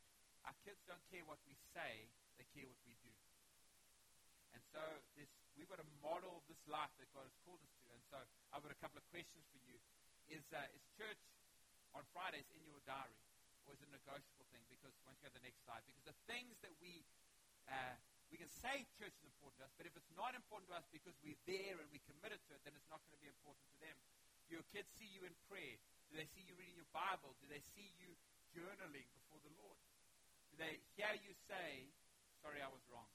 [0.47, 2.07] our kids don't care what we say,
[2.39, 3.13] they care what we do.
[4.55, 4.81] And so
[5.19, 5.29] this,
[5.59, 7.89] we've got to model this life that God has called us to.
[7.93, 8.19] And so
[8.55, 9.77] I've got a couple of questions for you.
[10.33, 11.21] Is, uh, is church
[11.97, 13.17] on Fridays in your diary?
[13.65, 14.63] Or is it a negotiable thing?
[14.71, 17.03] Because once you go to the next slide, because the things that we
[17.67, 17.97] uh,
[18.31, 20.87] we can say church is important to us, but if it's not important to us
[20.91, 23.63] because we're there and we're committed to it, then it's not going to be important
[23.71, 23.95] to them.
[24.47, 25.79] Do your kids see you in prayer?
[26.11, 27.35] Do they see you reading your Bible?
[27.39, 28.15] Do they see you
[28.55, 29.79] journaling before the Lord?
[30.51, 31.91] Do they hear you say,
[32.43, 33.11] sorry, I was wrong?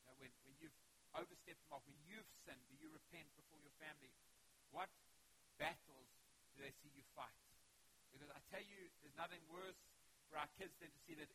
[0.00, 0.76] You know, when, when you've
[1.16, 4.12] overstepped the mark, when you've sinned, do you repent before your family?
[4.72, 4.88] What
[5.56, 6.08] battles
[6.56, 7.49] do they see you fight?
[8.50, 9.78] Tell you, there's nothing worse
[10.26, 11.30] for our kids than to see that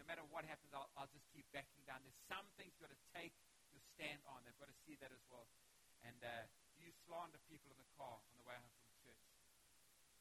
[0.00, 2.00] no matter what happens, I'll, I'll just keep backing down.
[2.00, 3.36] There's some things you've got to take
[3.68, 4.40] your stand on.
[4.48, 5.44] They've got to see that as well.
[6.00, 6.48] And uh,
[6.80, 9.20] do you slander people in the car on the way home from church?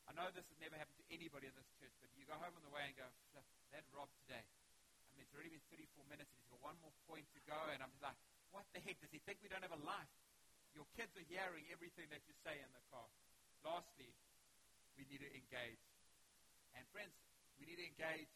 [0.04, 2.52] I know this has never happened to anybody in this church, but you go home
[2.52, 3.08] on the way and go,
[3.72, 4.44] that Rob today.
[4.44, 7.60] I mean, it's already been 34 minutes, and he's got one more point to go,
[7.72, 8.20] and I'm just like,
[8.52, 9.00] what the heck?
[9.00, 10.12] Does he think we don't have a life?
[10.76, 13.08] Your kids are hearing everything that you say in the car.
[13.64, 14.12] lastly,
[15.00, 15.80] we need to engage.
[16.76, 17.16] And friends,
[17.56, 18.28] we need to engage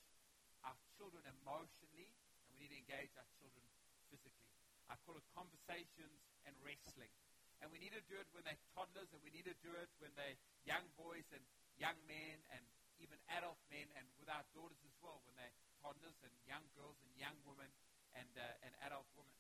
[0.64, 3.68] our children emotionally, and we need to engage our children
[4.08, 4.48] physically.
[4.88, 7.12] I call it conversations and wrestling.
[7.60, 9.92] And we need to do it when they're toddlers, and we need to do it
[10.00, 11.44] when they're young boys and
[11.76, 12.64] young men, and
[13.04, 16.96] even adult men, and with our daughters as well, when they're toddlers and young girls
[17.04, 17.68] and young women
[18.16, 19.36] and, uh, and adult women.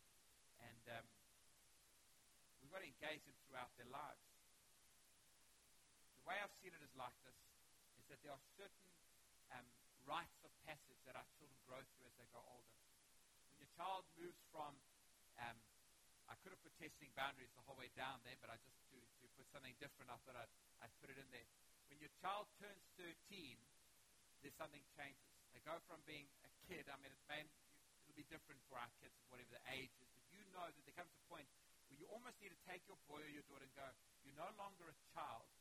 [0.59, 1.05] And um,
[2.59, 4.32] we've got to engage them throughout their lives.
[6.23, 7.35] The way I've seen it is like this,
[7.99, 8.87] is that there are certain
[9.59, 9.67] um,
[10.07, 12.79] rites of passage that our children grow through as they grow older.
[13.51, 14.71] When your child moves from,
[15.43, 15.59] um,
[16.31, 19.03] I could have put testing boundaries the whole way down there, but I just, to,
[19.03, 21.43] to put something different, I thought I'd, I'd put it in there.
[21.91, 23.59] When your child turns 13,
[24.39, 25.27] there's something changes.
[25.51, 27.43] They go from being a kid, I mean, it may,
[28.07, 30.95] it'll be different for our kids, whatever the age is, but you know that there
[30.95, 31.51] comes a point
[31.91, 33.91] where you almost need to take your boy or your daughter and go,
[34.23, 35.51] you're no longer a child.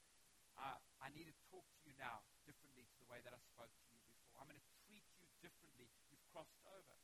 [0.62, 3.66] Uh, I need to talk to you now differently to the way that I spoke
[3.66, 4.38] to you before.
[4.38, 5.90] I'm going to treat you differently.
[6.06, 6.94] You've crossed over.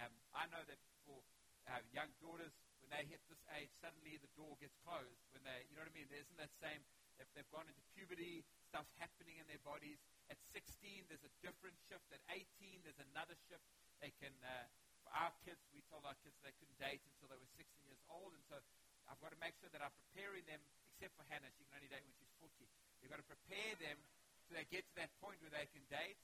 [0.00, 1.20] Um, I know that for
[1.68, 5.20] uh, young daughters, when they hit this age, suddenly the door gets closed.
[5.36, 6.08] When they, you know what I mean?
[6.08, 6.80] There isn't that same,
[7.20, 10.00] if they've gone into puberty, stuff happening in their bodies.
[10.32, 12.08] At 16, there's a different shift.
[12.16, 13.68] At 18, there's another shift.
[14.00, 14.72] They can, uh,
[15.04, 18.00] for our kids, we told our kids they couldn't date until they were 16 years
[18.08, 18.32] old.
[18.32, 18.56] And so
[19.04, 20.64] I've got to make sure that I'm preparing them,
[20.96, 22.81] except for Hannah, she can only date when she's 40.
[23.02, 23.98] You've got to prepare them
[24.46, 26.18] so they get to that point where they can date.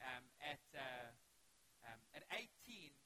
[0.00, 1.10] Um, at, uh,
[1.90, 2.46] um, at 18,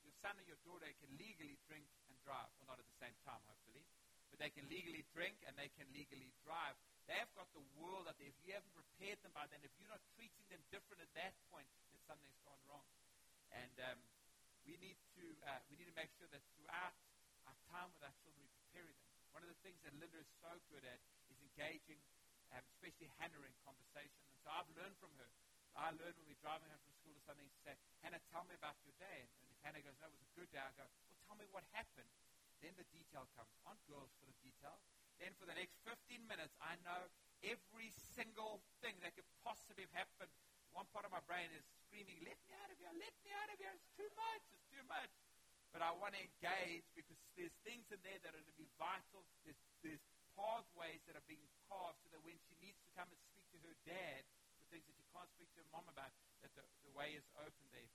[0.07, 2.47] your son or your daughter can legally drink and drive.
[2.61, 3.83] Well, not at the same time, hopefully.
[4.31, 6.79] But they can legally drink and they can legally drive.
[7.11, 8.31] They've got the world out there.
[8.31, 11.35] If you haven't prepared them by then, if you're not treating them different at that
[11.51, 12.87] point, then something's gone wrong.
[13.53, 13.99] And um,
[14.64, 16.97] we need to uh, we need to make sure that throughout
[17.45, 18.99] our time with our children, we prepare them.
[19.37, 20.99] One of the things that Linda is so good at
[21.29, 22.01] is engaging,
[22.55, 24.22] um, especially Hannah, in conversation.
[24.30, 25.28] And so I've learned from her.
[25.74, 27.74] I learned when we're driving home from school or something to say,
[28.07, 29.26] Hannah, tell me about your day.
[29.26, 31.36] And, and if Hannah goes, no, it was a good day, I go, well, tell
[31.36, 32.07] me what happened.
[32.62, 33.50] Then the detail comes.
[33.66, 34.78] Aren't girls full of detail?
[35.18, 35.98] Then for the next 15
[36.30, 37.11] minutes, I know
[37.42, 40.30] every single thing that could possibly have happened.
[40.74, 43.50] One part of my brain is screaming, let me out of here, let me out
[43.50, 43.70] of here.
[43.74, 45.11] It's too much, it's too much.
[45.70, 48.70] But I want to engage because there's things in there that are going to be
[48.78, 49.26] vital.
[49.42, 50.02] There's, there's
[50.39, 53.59] pathways that are being carved so that when she needs to come and speak to
[53.66, 54.22] her dad
[54.59, 56.11] for things that she can't speak to her mom about,
[56.43, 57.91] that the, the way is open there.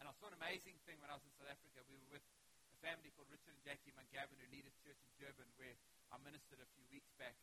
[0.00, 1.80] And I saw an amazing thing when I was in South Africa.
[1.88, 2.26] We were with
[2.72, 5.76] a family called Richard and Jackie McGavin who lead a church in Durban where
[6.12, 7.34] I ministered a few weeks back.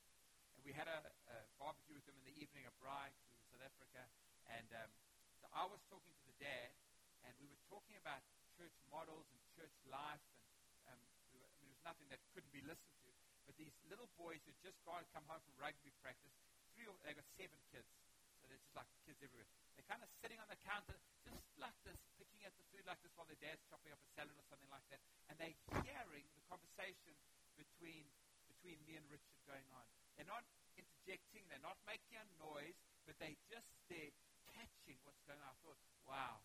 [0.56, 1.00] And we had a,
[1.34, 4.06] a barbecue with them in the evening, a braai to South Africa.
[4.54, 4.92] And um,
[5.42, 6.72] so I was talking to the dad,
[7.26, 8.22] and we were talking about
[8.56, 10.22] church models and church life.
[10.88, 11.02] And um,
[11.34, 13.03] we were, I mean, it was nothing that couldn't be listened to.
[13.54, 16.34] But these little boys who just to come home from rugby practice,
[16.74, 17.86] three or, they got seven kids.
[18.42, 19.46] So they're just like kids everywhere.
[19.78, 22.98] They're kind of sitting on the counter, just like this, picking at the food like
[23.06, 25.06] this while their dad's chopping up a salad or something like that.
[25.30, 25.54] And they're
[25.86, 27.14] hearing the conversation
[27.54, 28.10] between
[28.50, 29.86] between me and Richard going on.
[30.18, 30.42] They're not
[30.74, 32.74] interjecting, they're not making a noise,
[33.06, 34.18] but they just they're
[34.50, 35.54] catching what's going on.
[35.54, 35.78] I thought,
[36.10, 36.42] wow.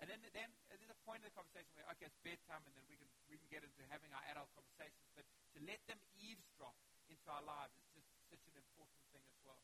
[0.00, 2.86] And then, then there's a point in the conversation where, okay, it's bedtime, and then
[2.86, 5.02] we can, we can get into having our adult conversations.
[5.18, 5.26] But
[5.58, 6.78] to let them eavesdrop
[7.10, 9.58] into our lives is just such an important thing as well.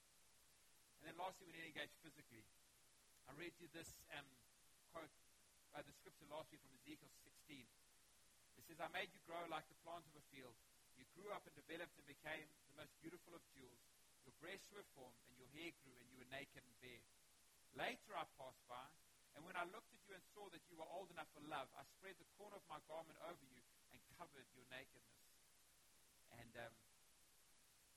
[0.98, 2.42] And then lastly, we need to engage physically.
[3.30, 4.26] I read you this um,
[4.90, 5.14] quote,
[5.70, 7.14] uh, the scripture last week from Ezekiel
[7.46, 7.62] 16.
[8.58, 10.58] It says, I made you grow like the plant of a field.
[10.98, 13.86] You grew up and developed and became the most beautiful of jewels.
[14.26, 17.06] Your breasts were formed, and your hair grew, and you were naked and bare.
[17.78, 18.86] Later I passed by,
[19.38, 21.70] and when I looked at you and saw that you were old enough for love,
[21.78, 23.62] I spread the corner of my garment over you
[23.94, 25.23] and covered your nakedness.
[26.40, 26.74] And um,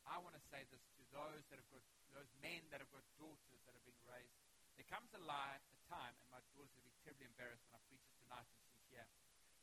[0.07, 1.83] I want to say this to those that have got
[2.15, 4.33] those men that have got daughters that are being raised.
[4.79, 7.81] There comes a, lie, a time, and my daughter's to be terribly embarrassed when I
[7.89, 9.07] preach this tonight and she's here.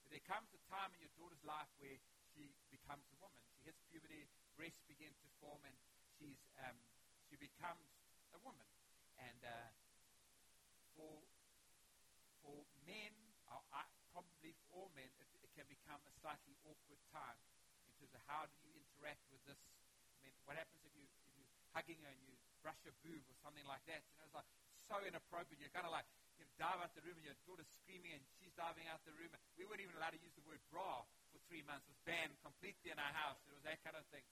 [0.03, 1.99] But there comes a time in your daughter's life where
[2.35, 3.43] she becomes a woman.
[3.59, 4.27] She hits puberty,
[4.59, 5.75] breasts begin to form, and
[6.19, 6.77] she's um,
[7.31, 7.87] she becomes
[8.35, 8.67] a woman.
[9.19, 9.71] And uh,
[10.99, 11.23] for
[12.43, 13.15] for men,
[13.49, 17.39] I, probably for all men, it, it can become a slightly awkward time
[18.15, 19.59] of how do you interact with this.
[19.59, 23.23] I mean, what happens if you if you're hugging her and you brush her boob
[23.27, 24.01] or something like that?
[24.09, 24.49] You know, it's like
[24.87, 25.59] so inappropriate.
[25.59, 26.07] You're kind of like
[26.39, 29.31] you dive out the room and your daughter's screaming and she's diving out the room.
[29.59, 31.03] We weren't even allowed to use the word bra
[31.35, 31.87] for three months.
[31.87, 33.39] It was banned completely in our house.
[33.47, 34.25] It was that kind of thing.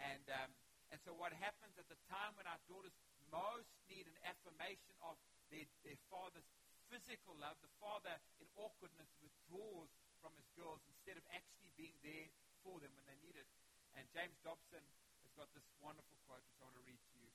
[0.00, 0.50] And um,
[0.92, 2.94] and so what happens at the time when our daughters
[3.32, 5.18] most need an affirmation of
[5.50, 6.46] their, their father's
[6.86, 9.90] physical love, the father in awkwardness withdraws
[10.22, 12.28] from his girls instead of actually being there
[12.64, 13.46] for them when they need it.
[13.94, 17.30] And James Dobson has got this wonderful quote which I want to read to you.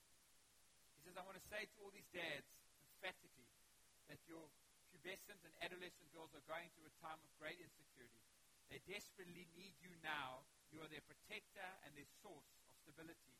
[0.98, 3.48] He says, I want to say to all these dads emphatically
[4.10, 4.42] that your
[4.90, 8.20] pubescent and adolescent girls are going through a time of great insecurity.
[8.68, 10.44] They desperately need you now.
[10.74, 13.34] You are their protector and their source of stability.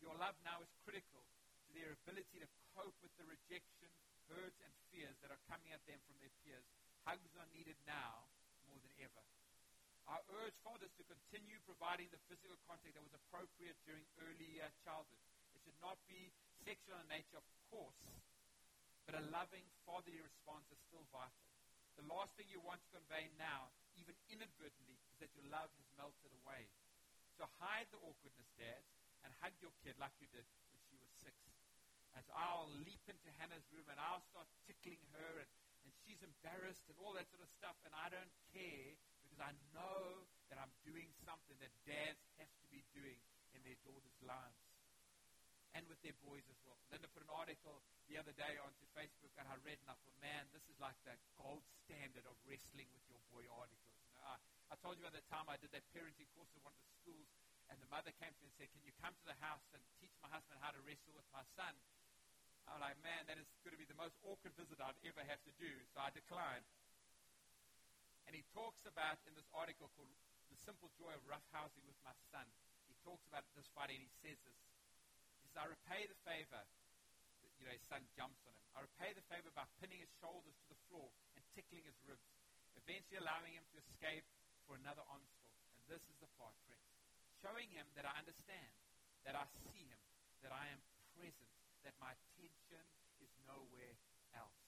[0.00, 3.90] Your love now is critical to their ability to cope with the rejection,
[4.30, 6.66] hurts, and fears that are coming at them from their peers.
[7.06, 8.26] Hugs are needed now
[8.66, 9.22] more than ever.
[10.10, 14.68] I urge fathers to continue providing the physical contact that was appropriate during early uh,
[14.82, 15.22] childhood.
[15.54, 16.34] It should not be
[16.66, 17.98] sexual in nature, of course,
[19.06, 21.46] but a loving fatherly response is still vital.
[21.98, 23.68] The last thing you want to convey now,
[24.00, 26.66] even inadvertently, is that your love has melted away.
[27.36, 28.88] So hide the awkwardness, dads,
[29.22, 31.36] and hug your kid like you did when she was six.
[32.16, 35.50] As I'll leap into Hannah's room and I'll start tickling her, and,
[35.84, 38.96] and she's embarrassed and all that sort of stuff, and I don't care
[39.32, 43.16] because I know that I'm doing something that dads have to be doing
[43.56, 44.60] in their daughters' lives
[45.72, 46.76] and with their boys as well.
[46.92, 47.80] Linda put an article
[48.12, 51.00] the other day onto Facebook, and I read, and I thought, man, this is like
[51.08, 53.96] the gold standard of wrestling with your boy articles.
[54.04, 54.36] You know, I,
[54.68, 56.92] I told you at the time I did that parenting course at one of the
[57.00, 57.24] schools,
[57.72, 59.80] and the mother came to me and said, Can you come to the house and
[59.96, 61.72] teach my husband how to wrestle with my son?
[62.68, 65.40] I'm like, man, that is going to be the most awkward visit I'd ever have
[65.48, 65.72] to do.
[65.96, 66.62] So I declined.
[68.32, 70.08] And he talks about in this article called
[70.48, 72.48] The Simple Joy of Roughhousing with My Son.
[72.88, 74.56] He talks about this Friday and he says this.
[75.44, 76.64] He says, I repay the favor.
[77.60, 78.64] You know, his son jumps on him.
[78.72, 82.24] I repay the favor by pinning his shoulders to the floor and tickling his ribs,
[82.80, 84.24] eventually allowing him to escape
[84.64, 85.52] for another onslaught.
[85.76, 86.88] And this is the part, friends
[87.44, 88.72] showing him that I understand,
[89.28, 90.00] that I see him,
[90.40, 90.80] that I am
[91.20, 91.52] present,
[91.84, 92.80] that my attention
[93.20, 93.92] is nowhere
[94.32, 94.62] else.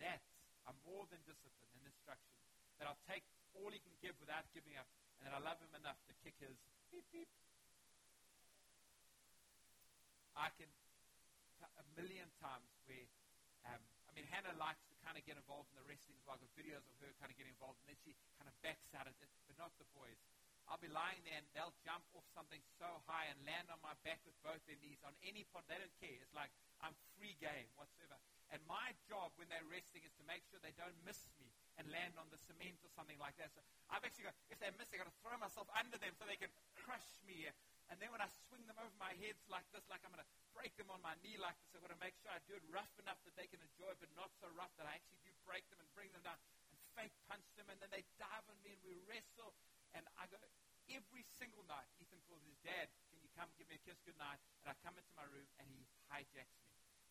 [0.00, 0.22] That
[0.68, 2.36] I'm more than discipline and instruction,
[2.76, 3.24] that I'll take
[3.56, 4.86] all he can give without giving up,
[5.18, 6.54] and that I love him enough to kick his
[6.92, 7.32] beep beep.
[10.36, 10.70] I can
[11.58, 13.08] a million times where,
[13.66, 16.38] um, I mean, Hannah likes to kind of get involved in the wrestling as well.
[16.38, 18.86] I've got videos of her kind of getting involved, and then she kind of backs
[18.94, 20.14] out of it, but not the boys.
[20.68, 23.96] I'll be lying there and they'll jump off something so high and land on my
[24.04, 25.64] back with both their knees on any part.
[25.64, 26.12] They don't care.
[26.20, 26.52] It's like
[26.84, 28.20] I'm free game whatsoever.
[28.48, 31.84] And my job when they're resting is to make sure they don't miss me and
[31.92, 33.52] land on the cement or something like that.
[33.52, 33.60] So
[33.92, 36.40] I've actually got, if they miss, I've got to throw myself under them so they
[36.40, 37.44] can crush me.
[37.92, 40.32] And then when I swing them over my heads like this, like I'm going to
[40.56, 42.64] break them on my knee like this, I've got to make sure I do it
[42.72, 45.32] rough enough that they can enjoy it, but not so rough that I actually do
[45.44, 46.36] break them and bring them down
[46.72, 47.68] and fake punch them.
[47.68, 49.52] And then they dive on me and we wrestle.
[49.96, 50.36] And I go,
[50.92, 54.18] every single night, Ethan calls his dad, can you come give me a kiss good
[54.20, 54.40] night?
[54.64, 56.67] And I come into my room and he hijacks me.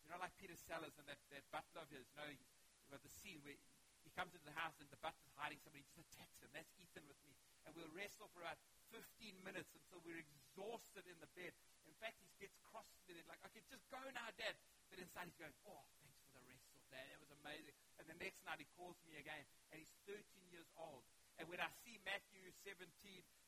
[0.08, 2.40] You know, like Peter Sellers and that, that butler of his, you know, he's
[2.88, 3.52] got the scene where
[4.00, 6.48] he comes into the house and the butler's hiding somebody, just attacks him.
[6.56, 7.36] That's Ethan with me.
[7.68, 8.56] And we'll wrestle for about
[8.88, 9.04] 15
[9.44, 11.52] minutes until we're exhausted in the bed.
[11.84, 14.56] In fact, he gets cross to me, like, okay, just go now, Dad.
[14.88, 17.04] But inside he's going, oh, thanks for the wrestle, Dad.
[17.12, 17.76] It was amazing.
[18.00, 21.04] And the next night he calls me again, and he's 13 years old.
[21.36, 22.80] And when I see Matthew 17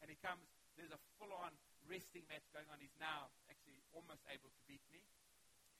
[0.04, 0.44] and he comes,
[0.76, 1.56] there's a full on
[1.88, 2.76] wrestling match going on.
[2.84, 5.00] He's now actually almost able to beat me.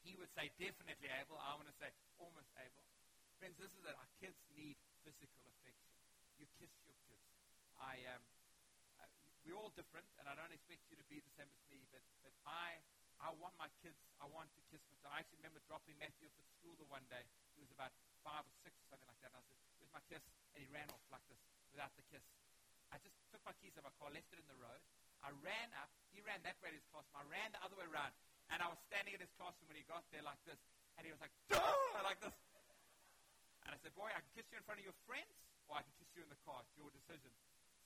[0.00, 1.36] He would say definitely able.
[1.36, 2.84] I want to say almost able.
[3.36, 5.96] Friends, this is that our kids need physical affection.
[6.40, 7.24] You kiss your kids.
[7.80, 8.24] I um,
[9.00, 9.08] uh,
[9.44, 12.04] we're all different, and I don't expect you to be the same as me, but,
[12.20, 12.80] but I,
[13.20, 15.00] I want my kids, I want to kiss them.
[15.08, 17.24] I actually remember dropping Matthew off at school the one day.
[17.56, 17.92] He was about
[18.24, 19.32] five or six or something like that.
[19.32, 20.24] And I said, where's my kiss?
[20.56, 21.40] And he ran off like this
[21.72, 22.24] without the kiss.
[22.92, 24.80] I just took my keys out of my car, left it in the road.
[25.20, 25.92] I ran up.
[26.12, 26.84] He ran that way to his.
[27.12, 28.12] I ran the other way around.
[28.50, 30.58] And I was standing in his classroom when he got there like this.
[30.98, 31.62] And he was like, Duh!
[32.02, 32.34] like this.
[33.64, 35.30] And I said, boy, I can kiss you in front of your friends,
[35.70, 36.58] or I can kiss you in the car.
[36.66, 37.30] It's your decision.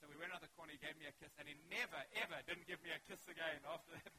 [0.01, 0.73] So we went around the corner.
[0.73, 1.29] He gave me a kiss.
[1.37, 4.09] And he never, ever didn't give me a kiss again after that.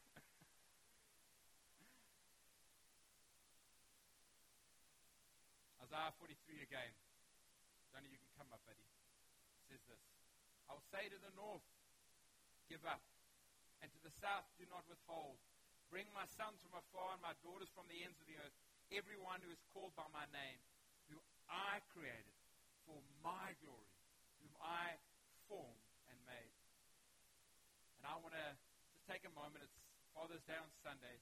[5.89, 6.93] Isaiah 43 again.
[7.89, 8.85] Johnny, you can come up, buddy
[9.75, 10.03] says this
[10.69, 11.65] I will say to the north,
[12.65, 13.01] Give up,
[13.81, 15.37] and to the south, Do not withhold.
[15.89, 18.55] Bring my sons from afar and my daughters from the ends of the earth,
[18.91, 20.59] everyone who is called by my name,
[21.09, 21.17] who
[21.49, 22.35] I created
[22.85, 23.93] for my glory,
[24.41, 24.97] whom I
[25.49, 26.55] formed and made.
[28.01, 28.47] And I want to
[28.93, 29.65] just take a moment.
[29.65, 29.77] It's
[30.13, 31.17] Father's Day on Sunday.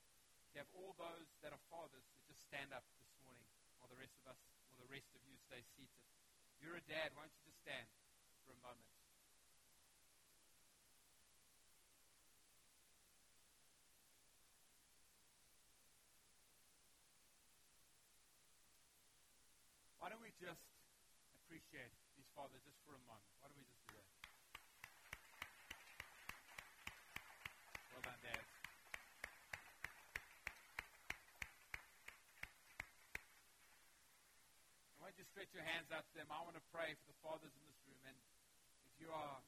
[0.54, 3.42] To have all those that are fathers to just stand up this morning,
[3.82, 5.98] while the rest of us, or the rest of you stay seated.
[6.62, 7.90] You're a dad, won't you just stand?
[8.46, 8.93] for a moment.
[20.44, 20.60] just
[21.48, 21.88] appreciate
[22.20, 23.32] his father just for a moment?
[23.40, 24.12] Why don't we just do that?
[27.96, 28.44] Well done, Dad.
[35.00, 36.28] Why don't you stretch your hands out to them?
[36.28, 38.04] I want to pray for the fathers in this room.
[38.04, 38.18] And
[38.92, 39.40] if you are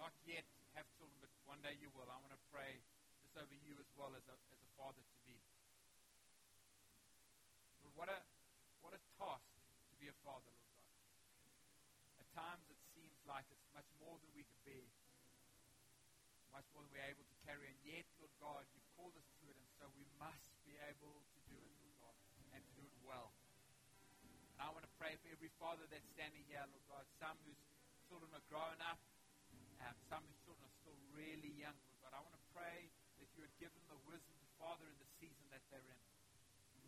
[0.00, 2.80] not yet have children, but one day you will, I want to pray
[3.20, 5.36] just over you as well as a, as a father to be.
[7.84, 8.31] But what a
[16.92, 17.72] we're able to carry.
[17.72, 21.16] And yet, Lord God, you've called us to it, and so we must be able
[21.16, 22.16] to do it, Lord God,
[22.52, 23.32] and to do it well.
[24.52, 27.58] And I want to pray for every father that's standing here, Lord God, some whose
[28.12, 29.00] children are growing up,
[29.88, 32.12] um, some whose children are still really young, Lord God.
[32.12, 32.92] I want to pray
[33.24, 36.00] that you would give them the wisdom to father in the season that they're in.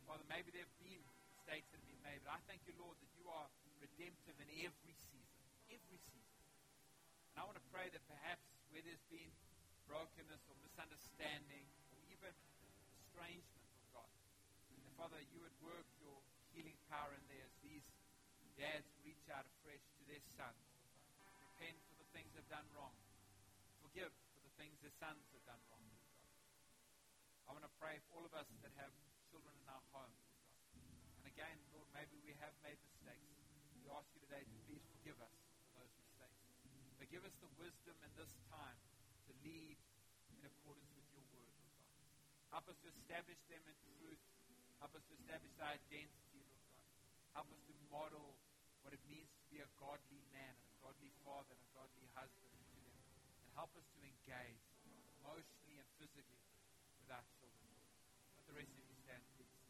[0.04, 1.00] Father, maybe there have been
[1.32, 3.48] mistakes that have been made, but I thank you, Lord, that you are
[3.80, 5.40] redemptive in every season.
[5.72, 6.40] Every season.
[7.32, 9.32] And I want to pray that perhaps where there's been
[9.88, 12.32] brokenness or misunderstanding or even
[12.98, 14.12] estrangement of God,
[14.84, 16.18] that Father, you would work your
[16.54, 17.84] healing power in there as these
[18.54, 20.64] dads reach out afresh to their sons.
[21.42, 22.94] Repent for the things they've done wrong.
[23.82, 25.86] Forgive for the things their sons have done wrong.
[27.44, 28.94] I want to pray for all of us that have
[29.28, 30.14] children in our home.
[31.20, 33.34] And again, Lord, maybe we have made mistakes.
[33.76, 35.34] We ask you today to please forgive us
[35.68, 36.40] for those mistakes.
[36.96, 38.78] But give us the wisdom in this time
[39.44, 39.76] lead
[40.32, 42.00] in accordance with your word, Lord God.
[42.50, 44.22] Help us to establish them in truth.
[44.80, 46.88] Help us to establish their identity, Lord God.
[47.36, 48.34] Help us to model
[48.82, 52.08] what it means to be a godly man and a godly father and a godly
[52.16, 52.96] husband to them.
[53.44, 54.64] And help us to engage
[55.20, 56.44] emotionally and physically
[57.00, 57.68] with our children.
[58.36, 59.60] Let the rest of you stand, please.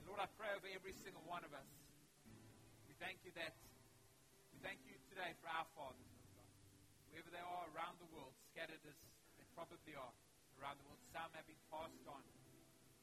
[0.00, 1.68] And Lord, I pray over every single one of us.
[2.88, 3.56] We thank you that
[4.52, 6.15] we thank you today for our fathers.
[7.16, 8.92] Wherever they are around the world, scattered as
[9.40, 10.12] they probably are
[10.60, 11.00] around the world.
[11.16, 12.20] Some have been passed on.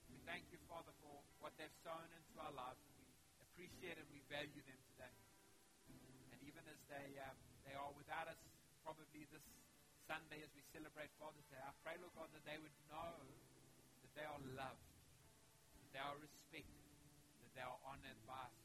[0.05, 2.77] We thank you, Father, for what they've sown into our lives.
[2.93, 3.09] We
[3.41, 5.09] appreciate and we value them today.
[6.29, 7.33] And even as they um,
[7.65, 8.37] they are without us,
[8.85, 9.41] probably this
[10.05, 14.13] Sunday as we celebrate Father's Day, I pray, Lord God, that they would know that
[14.13, 14.93] they are loved,
[15.81, 16.85] that they are respected,
[17.41, 18.61] that they are honored by us.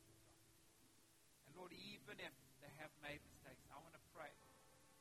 [1.48, 4.28] And Lord, even if they have made mistakes, I want to pray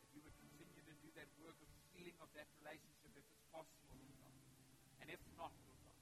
[0.08, 3.34] that you would continue to do that work of healing of that relationship if it's
[3.50, 4.38] possible, Lord God.
[5.02, 5.98] And if not, Lord God,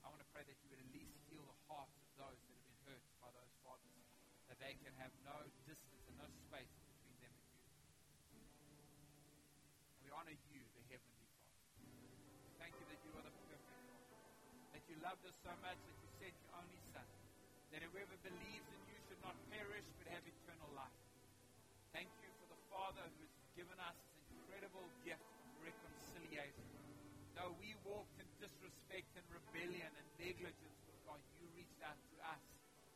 [0.00, 2.56] I want to pray that you would at least heal the hearts of those that
[2.56, 3.92] have been hurt by those fathers,
[4.48, 5.36] that they can have no
[5.68, 8.48] distance and no space between them and you.
[10.00, 11.52] We honor you, the Heavenly Father.
[12.56, 14.24] Thank you that you are the perfect Father,
[14.72, 17.08] that you loved us so much that you sent your only Son,
[17.76, 20.43] that whoever believes in you should not perish but have eternal
[29.54, 32.42] rebellion and negligence, Lord God, you reached out to us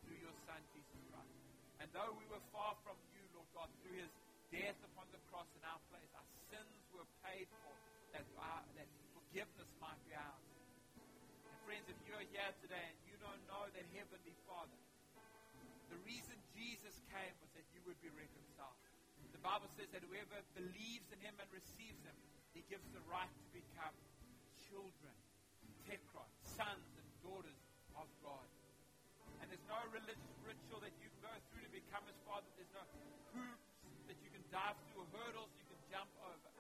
[0.03, 1.39] through your Son, Jesus Christ.
[1.79, 4.11] And though we were far from you, Lord God, through his
[4.51, 7.71] death upon the cross in our place, our sins were paid for,
[8.11, 10.51] that, our, that forgiveness might be ours.
[11.47, 14.83] And friends, if you're here today and you don't know that Heavenly Father,
[15.95, 18.83] the reason Jesus came was that you would be reconciled.
[19.31, 22.19] The Bible says that whoever believes in him and receives him,
[22.51, 23.95] he gives the right to become
[24.67, 25.15] children,
[25.89, 27.57] teknon, sons and daughters
[27.97, 28.45] of God.
[29.41, 32.45] And there's no religious ritual that you can go through to become his father.
[32.61, 32.85] There's no
[33.33, 33.73] hoops
[34.05, 36.53] that you can dive through or hurdles you can jump over.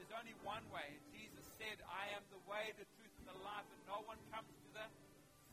[0.00, 0.96] There's only one way.
[0.96, 4.16] And Jesus said, I am the way, the truth, and the life, and no one
[4.32, 4.88] comes to the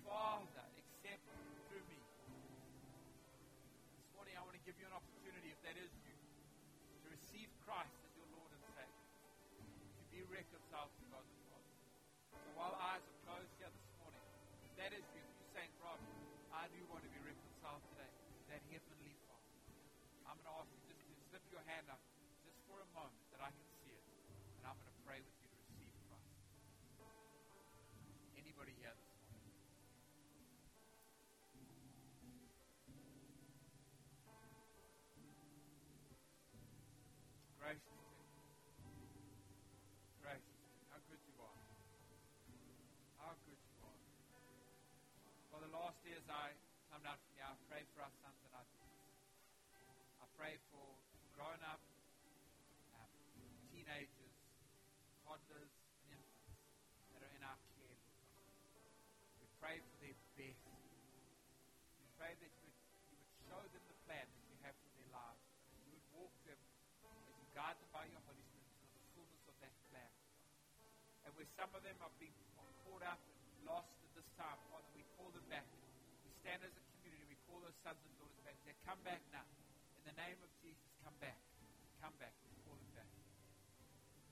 [0.08, 1.28] Father except
[1.68, 2.00] through me.
[2.00, 6.16] This morning I want to give you an opportunity, if that is you,
[7.04, 7.97] to receive Christ
[50.38, 50.86] pray for
[51.34, 51.82] grown up,
[52.94, 53.10] um,
[53.74, 54.38] teenagers,
[55.26, 55.74] toddlers,
[56.06, 56.62] and infants
[57.10, 57.98] that are in our care,
[59.42, 60.62] We pray for their best.
[61.98, 62.78] We pray that you would,
[63.10, 65.42] you would show them the plan that you have for their lives.
[65.74, 69.02] That you would walk them as you guide them by your Holy Spirit to the
[69.18, 70.14] fullness of that plan.
[71.26, 72.38] And where some of them are being
[72.86, 75.66] caught up and lost at this time, Father, we call them back.
[76.22, 77.26] We stand as a community.
[77.26, 78.58] We call those sons and daughters back.
[78.70, 79.42] They come back now
[80.18, 81.38] name of Jesus, come back.
[82.02, 82.34] Come back.